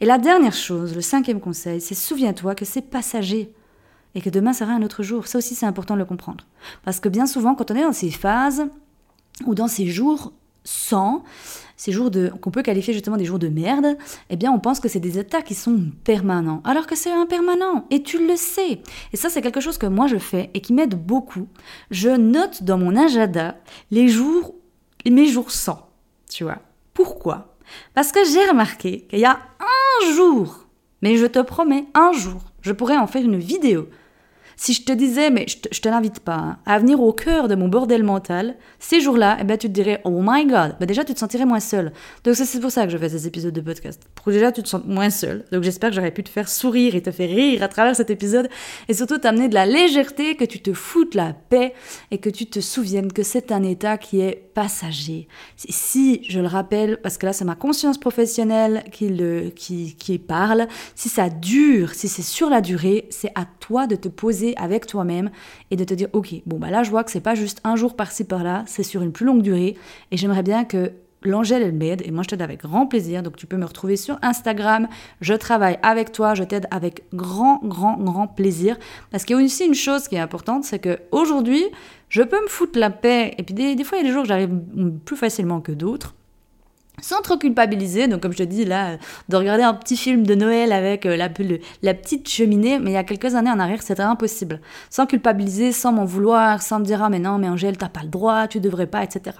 Et 0.00 0.06
la 0.06 0.18
dernière 0.18 0.52
chose, 0.52 0.94
le 0.94 1.00
cinquième 1.00 1.40
conseil, 1.40 1.80
c'est 1.80 1.94
souviens-toi 1.94 2.54
que 2.54 2.64
c'est 2.64 2.82
passager 2.82 3.52
et 4.14 4.20
que 4.20 4.30
demain 4.30 4.52
sera 4.52 4.72
un 4.72 4.82
autre 4.82 5.02
jour. 5.02 5.26
Ça 5.26 5.38
aussi, 5.38 5.54
c'est 5.54 5.66
important 5.66 5.94
de 5.94 6.00
le 6.00 6.04
comprendre. 6.04 6.44
Parce 6.84 7.00
que 7.00 7.08
bien 7.08 7.26
souvent, 7.26 7.54
quand 7.54 7.70
on 7.70 7.74
est 7.74 7.82
dans 7.82 7.92
ces 7.92 8.10
phases 8.10 8.66
ou 9.46 9.54
dans 9.54 9.68
ces 9.68 9.86
jours 9.86 10.32
sans, 10.64 11.22
ces 11.76 11.92
jours 11.92 12.10
qu'on 12.40 12.50
peut 12.50 12.62
qualifier 12.62 12.92
justement 12.92 13.16
des 13.16 13.24
jours 13.24 13.38
de 13.38 13.48
merde, 13.48 13.96
eh 14.30 14.36
bien 14.36 14.50
on 14.50 14.58
pense 14.58 14.80
que 14.80 14.88
c'est 14.88 15.00
des 15.00 15.18
états 15.18 15.42
qui 15.42 15.54
sont 15.54 15.92
permanents, 16.02 16.60
alors 16.64 16.86
que 16.86 16.96
c'est 16.96 17.12
impermanent 17.12 17.86
et 17.90 18.02
tu 18.02 18.26
le 18.26 18.34
sais. 18.34 18.80
Et 19.12 19.16
ça 19.16 19.30
c'est 19.30 19.42
quelque 19.42 19.60
chose 19.60 19.78
que 19.78 19.86
moi 19.86 20.08
je 20.08 20.16
fais 20.16 20.50
et 20.54 20.60
qui 20.60 20.72
m'aide 20.72 20.96
beaucoup. 20.96 21.46
Je 21.92 22.08
note 22.08 22.64
dans 22.64 22.78
mon 22.78 22.96
agenda 22.96 23.56
les 23.92 24.08
jours 24.08 24.54
mes 25.10 25.26
jours 25.26 25.50
sans, 25.50 25.88
tu 26.30 26.44
vois. 26.44 26.58
Pourquoi? 26.94 27.56
Parce 27.94 28.12
que 28.12 28.20
j'ai 28.24 28.44
remarqué 28.46 29.02
qu'il 29.02 29.20
y 29.20 29.24
a 29.24 29.38
un 30.02 30.12
jour, 30.14 30.66
mais 31.02 31.16
je 31.16 31.26
te 31.26 31.40
promets 31.40 31.86
un 31.94 32.12
jour, 32.12 32.40
je 32.60 32.72
pourrais 32.72 32.96
en 32.96 33.06
faire 33.06 33.22
une 33.22 33.38
vidéo 33.38 33.88
Si 34.56 34.72
je 34.72 34.82
te 34.82 34.92
disais, 34.92 35.30
mais 35.30 35.44
je 35.46 35.58
te, 35.58 35.68
te 35.68 35.88
l'invite 35.88 36.20
pas, 36.20 36.34
hein, 36.34 36.58
à 36.64 36.78
venir 36.78 37.00
au 37.00 37.12
cœur 37.12 37.46
de 37.46 37.54
mon 37.54 37.68
bordel 37.68 38.02
mental, 38.02 38.56
ces 38.78 39.00
jours-là, 39.00 39.36
eh 39.40 39.44
ben, 39.44 39.58
tu 39.58 39.68
te 39.68 39.72
dirais, 39.72 40.00
oh 40.04 40.20
my 40.22 40.46
god, 40.46 40.76
ben, 40.80 40.86
déjà 40.86 41.04
tu 41.04 41.12
te 41.12 41.18
sentirais 41.18 41.44
moins 41.44 41.60
seul. 41.60 41.92
Donc 42.24 42.36
c'est 42.36 42.60
pour 42.60 42.70
ça 42.70 42.86
que 42.86 42.90
je 42.90 42.96
fais 42.96 43.10
ces 43.10 43.26
épisodes 43.26 43.52
de 43.52 43.60
podcast. 43.60 44.02
Pour 44.14 44.24
que 44.24 44.30
déjà 44.30 44.52
tu 44.52 44.62
te 44.62 44.68
sens 44.68 44.82
moins 44.86 45.10
seul. 45.10 45.44
Donc 45.52 45.62
j'espère 45.62 45.90
que 45.90 45.96
j'aurais 45.96 46.10
pu 46.10 46.24
te 46.24 46.30
faire 46.30 46.48
sourire 46.48 46.94
et 46.94 47.02
te 47.02 47.10
faire 47.10 47.28
rire 47.28 47.62
à 47.62 47.68
travers 47.68 47.94
cet 47.94 48.08
épisode 48.08 48.48
et 48.88 48.94
surtout 48.94 49.18
t'amener 49.18 49.48
de 49.48 49.54
la 49.54 49.66
légèreté, 49.66 50.36
que 50.36 50.44
tu 50.44 50.60
te 50.60 50.72
foutes 50.72 51.14
la 51.14 51.34
paix 51.34 51.74
et 52.10 52.18
que 52.18 52.30
tu 52.30 52.46
te 52.46 52.60
souviennes 52.60 53.12
que 53.12 53.22
c'est 53.22 53.52
un 53.52 53.62
état 53.62 53.98
qui 53.98 54.20
est 54.20 54.50
passager. 54.54 55.28
Si, 55.56 56.22
je 56.28 56.40
le 56.40 56.46
rappelle, 56.46 56.98
parce 57.02 57.18
que 57.18 57.26
là 57.26 57.34
c'est 57.34 57.44
ma 57.44 57.56
conscience 57.56 57.98
professionnelle 57.98 58.84
qui, 58.90 59.10
le, 59.10 59.50
qui, 59.50 59.96
qui 59.96 60.18
parle, 60.18 60.66
si 60.94 61.10
ça 61.10 61.28
dure, 61.28 61.92
si 61.94 62.08
c'est 62.08 62.22
sur 62.22 62.48
la 62.48 62.62
durée, 62.62 63.06
c'est 63.10 63.32
à 63.34 63.44
toi 63.60 63.86
de 63.86 63.96
te 63.96 64.08
poser 64.08 64.45
avec 64.56 64.86
toi-même 64.86 65.30
et 65.70 65.76
de 65.76 65.84
te 65.84 65.94
dire, 65.94 66.08
ok, 66.12 66.34
bon 66.46 66.58
bah 66.58 66.70
là 66.70 66.82
je 66.82 66.90
vois 66.90 67.04
que 67.04 67.10
c'est 67.10 67.20
pas 67.20 67.34
juste 67.34 67.60
un 67.64 67.76
jour 67.76 67.96
par-ci 67.96 68.24
par-là, 68.24 68.64
c'est 68.66 68.82
sur 68.82 69.02
une 69.02 69.12
plus 69.12 69.26
longue 69.26 69.42
durée 69.42 69.76
et 70.10 70.16
j'aimerais 70.16 70.42
bien 70.42 70.64
que 70.64 70.92
l'Angèle, 71.26 71.62
elle 71.62 71.72
m'aide 71.72 72.02
et 72.04 72.10
moi 72.10 72.22
je 72.22 72.28
t'aide 72.28 72.42
avec 72.42 72.62
grand 72.62 72.86
plaisir. 72.86 73.22
Donc 73.22 73.36
tu 73.36 73.46
peux 73.46 73.56
me 73.56 73.64
retrouver 73.64 73.96
sur 73.96 74.18
Instagram. 74.22 74.88
Je 75.20 75.34
travaille 75.34 75.78
avec 75.82 76.12
toi, 76.12 76.34
je 76.34 76.44
t'aide 76.44 76.66
avec 76.70 77.04
grand, 77.12 77.60
grand, 77.62 77.96
grand 77.98 78.26
plaisir. 78.26 78.78
Parce 79.10 79.24
qu'il 79.24 79.36
y 79.36 79.40
a 79.40 79.44
aussi 79.44 79.64
une 79.64 79.74
chose 79.74 80.08
qui 80.08 80.16
est 80.16 80.20
importante, 80.20 80.64
c'est 80.64 80.78
que 80.78 80.98
aujourd'hui, 81.12 81.64
je 82.08 82.22
peux 82.22 82.40
me 82.40 82.48
foutre 82.48 82.78
la 82.78 82.90
paix. 82.90 83.34
Et 83.38 83.42
puis 83.42 83.54
des, 83.54 83.84
fois, 83.84 83.98
il 83.98 84.02
y 84.02 84.04
a 84.04 84.08
des 84.08 84.12
jours 84.12 84.22
où 84.22 84.26
j'arrive 84.26 84.58
plus 85.04 85.16
facilement 85.16 85.60
que 85.60 85.72
d'autres. 85.72 86.14
Sans 87.02 87.20
trop 87.20 87.36
culpabiliser, 87.36 88.08
donc 88.08 88.22
comme 88.22 88.32
je 88.32 88.38
te 88.38 88.42
dis 88.42 88.64
là, 88.64 88.96
de 89.28 89.36
regarder 89.36 89.62
un 89.62 89.74
petit 89.74 89.96
film 89.96 90.26
de 90.26 90.34
Noël 90.34 90.72
avec 90.72 91.04
euh, 91.04 91.16
la, 91.16 91.28
la 91.82 91.94
petite 91.94 92.28
cheminée, 92.28 92.78
mais 92.78 92.92
il 92.92 92.94
y 92.94 92.96
a 92.96 93.04
quelques 93.04 93.34
années 93.34 93.50
en 93.50 93.58
arrière, 93.58 93.82
c'était 93.82 94.02
impossible. 94.02 94.60
Sans 94.88 95.06
culpabiliser, 95.06 95.72
sans 95.72 95.92
m'en 95.92 96.06
vouloir, 96.06 96.62
sans 96.62 96.78
me 96.78 96.84
dire 96.84 97.02
ah 97.02 97.10
mais 97.10 97.18
non, 97.18 97.36
mais 97.38 97.48
Angèle, 97.48 97.76
t'as 97.76 97.90
pas 97.90 98.02
le 98.02 98.08
droit, 98.08 98.48
tu 98.48 98.60
devrais 98.60 98.86
pas, 98.86 99.04
etc. 99.04 99.36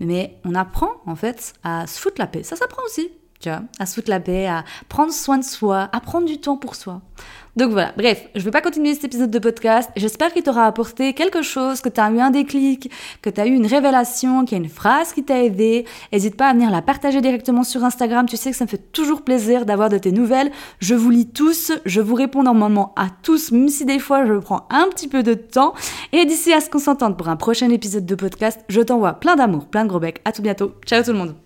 Mais 0.00 0.36
on 0.44 0.54
apprend 0.54 0.90
en 1.06 1.16
fait 1.16 1.54
à 1.64 1.86
se 1.86 1.98
foutre 1.98 2.16
la 2.18 2.26
paix. 2.26 2.42
Ça 2.42 2.56
s'apprend 2.56 2.82
aussi, 2.84 3.10
tu 3.40 3.48
vois, 3.48 3.62
à 3.78 3.86
se 3.86 4.00
la 4.08 4.20
paix, 4.20 4.46
à 4.46 4.64
prendre 4.88 5.12
soin 5.12 5.38
de 5.38 5.44
soi, 5.44 5.88
à 5.92 6.00
prendre 6.00 6.26
du 6.26 6.38
temps 6.38 6.56
pour 6.56 6.74
soi. 6.74 7.00
Donc 7.56 7.70
voilà, 7.70 7.92
bref, 7.96 8.28
je 8.34 8.40
ne 8.40 8.44
vais 8.44 8.50
pas 8.50 8.60
continuer 8.60 8.92
cet 8.92 9.04
épisode 9.04 9.30
de 9.30 9.38
podcast. 9.38 9.90
J'espère 9.96 10.30
qu'il 10.34 10.42
t'aura 10.42 10.66
apporté 10.66 11.14
quelque 11.14 11.40
chose, 11.40 11.80
que 11.80 11.88
tu 11.88 11.98
as 11.98 12.10
eu 12.10 12.20
un 12.20 12.30
déclic, 12.30 12.90
que 13.22 13.30
tu 13.30 13.40
as 13.40 13.46
eu 13.46 13.54
une 13.54 13.64
révélation, 13.64 14.44
qu'il 14.44 14.58
y 14.58 14.60
a 14.60 14.64
une 14.64 14.70
phrase 14.70 15.14
qui 15.14 15.24
t'a 15.24 15.42
aidé. 15.42 15.86
N'hésite 16.12 16.36
pas 16.36 16.48
à 16.48 16.52
venir 16.52 16.70
la 16.70 16.82
partager 16.82 17.22
directement 17.22 17.64
sur 17.64 17.82
Instagram. 17.82 18.26
Tu 18.28 18.36
sais 18.36 18.50
que 18.50 18.56
ça 18.56 18.66
me 18.66 18.68
fait 18.68 18.92
toujours 18.92 19.22
plaisir 19.22 19.64
d'avoir 19.64 19.88
de 19.88 19.96
tes 19.96 20.12
nouvelles. 20.12 20.52
Je 20.80 20.94
vous 20.94 21.08
lis 21.08 21.28
tous, 21.28 21.72
je 21.86 22.02
vous 22.02 22.14
réponds 22.14 22.42
normalement 22.42 22.92
à 22.94 23.06
tous, 23.22 23.52
même 23.52 23.70
si 23.70 23.86
des 23.86 24.00
fois 24.00 24.26
je 24.26 24.34
prends 24.34 24.66
un 24.68 24.88
petit 24.90 25.08
peu 25.08 25.22
de 25.22 25.32
temps. 25.32 25.72
Et 26.12 26.26
d'ici 26.26 26.52
à 26.52 26.60
ce 26.60 26.68
qu'on 26.68 26.78
s'entende 26.78 27.16
pour 27.16 27.28
un 27.28 27.36
prochain 27.36 27.70
épisode 27.70 28.04
de 28.04 28.14
podcast, 28.14 28.60
je 28.68 28.82
t'envoie 28.82 29.14
plein 29.14 29.34
d'amour, 29.34 29.66
plein 29.68 29.84
de 29.84 29.88
gros 29.88 30.00
becs. 30.00 30.20
À 30.26 30.32
tout 30.32 30.42
bientôt. 30.42 30.72
Ciao 30.84 31.02
tout 31.02 31.12
le 31.12 31.18
monde. 31.18 31.45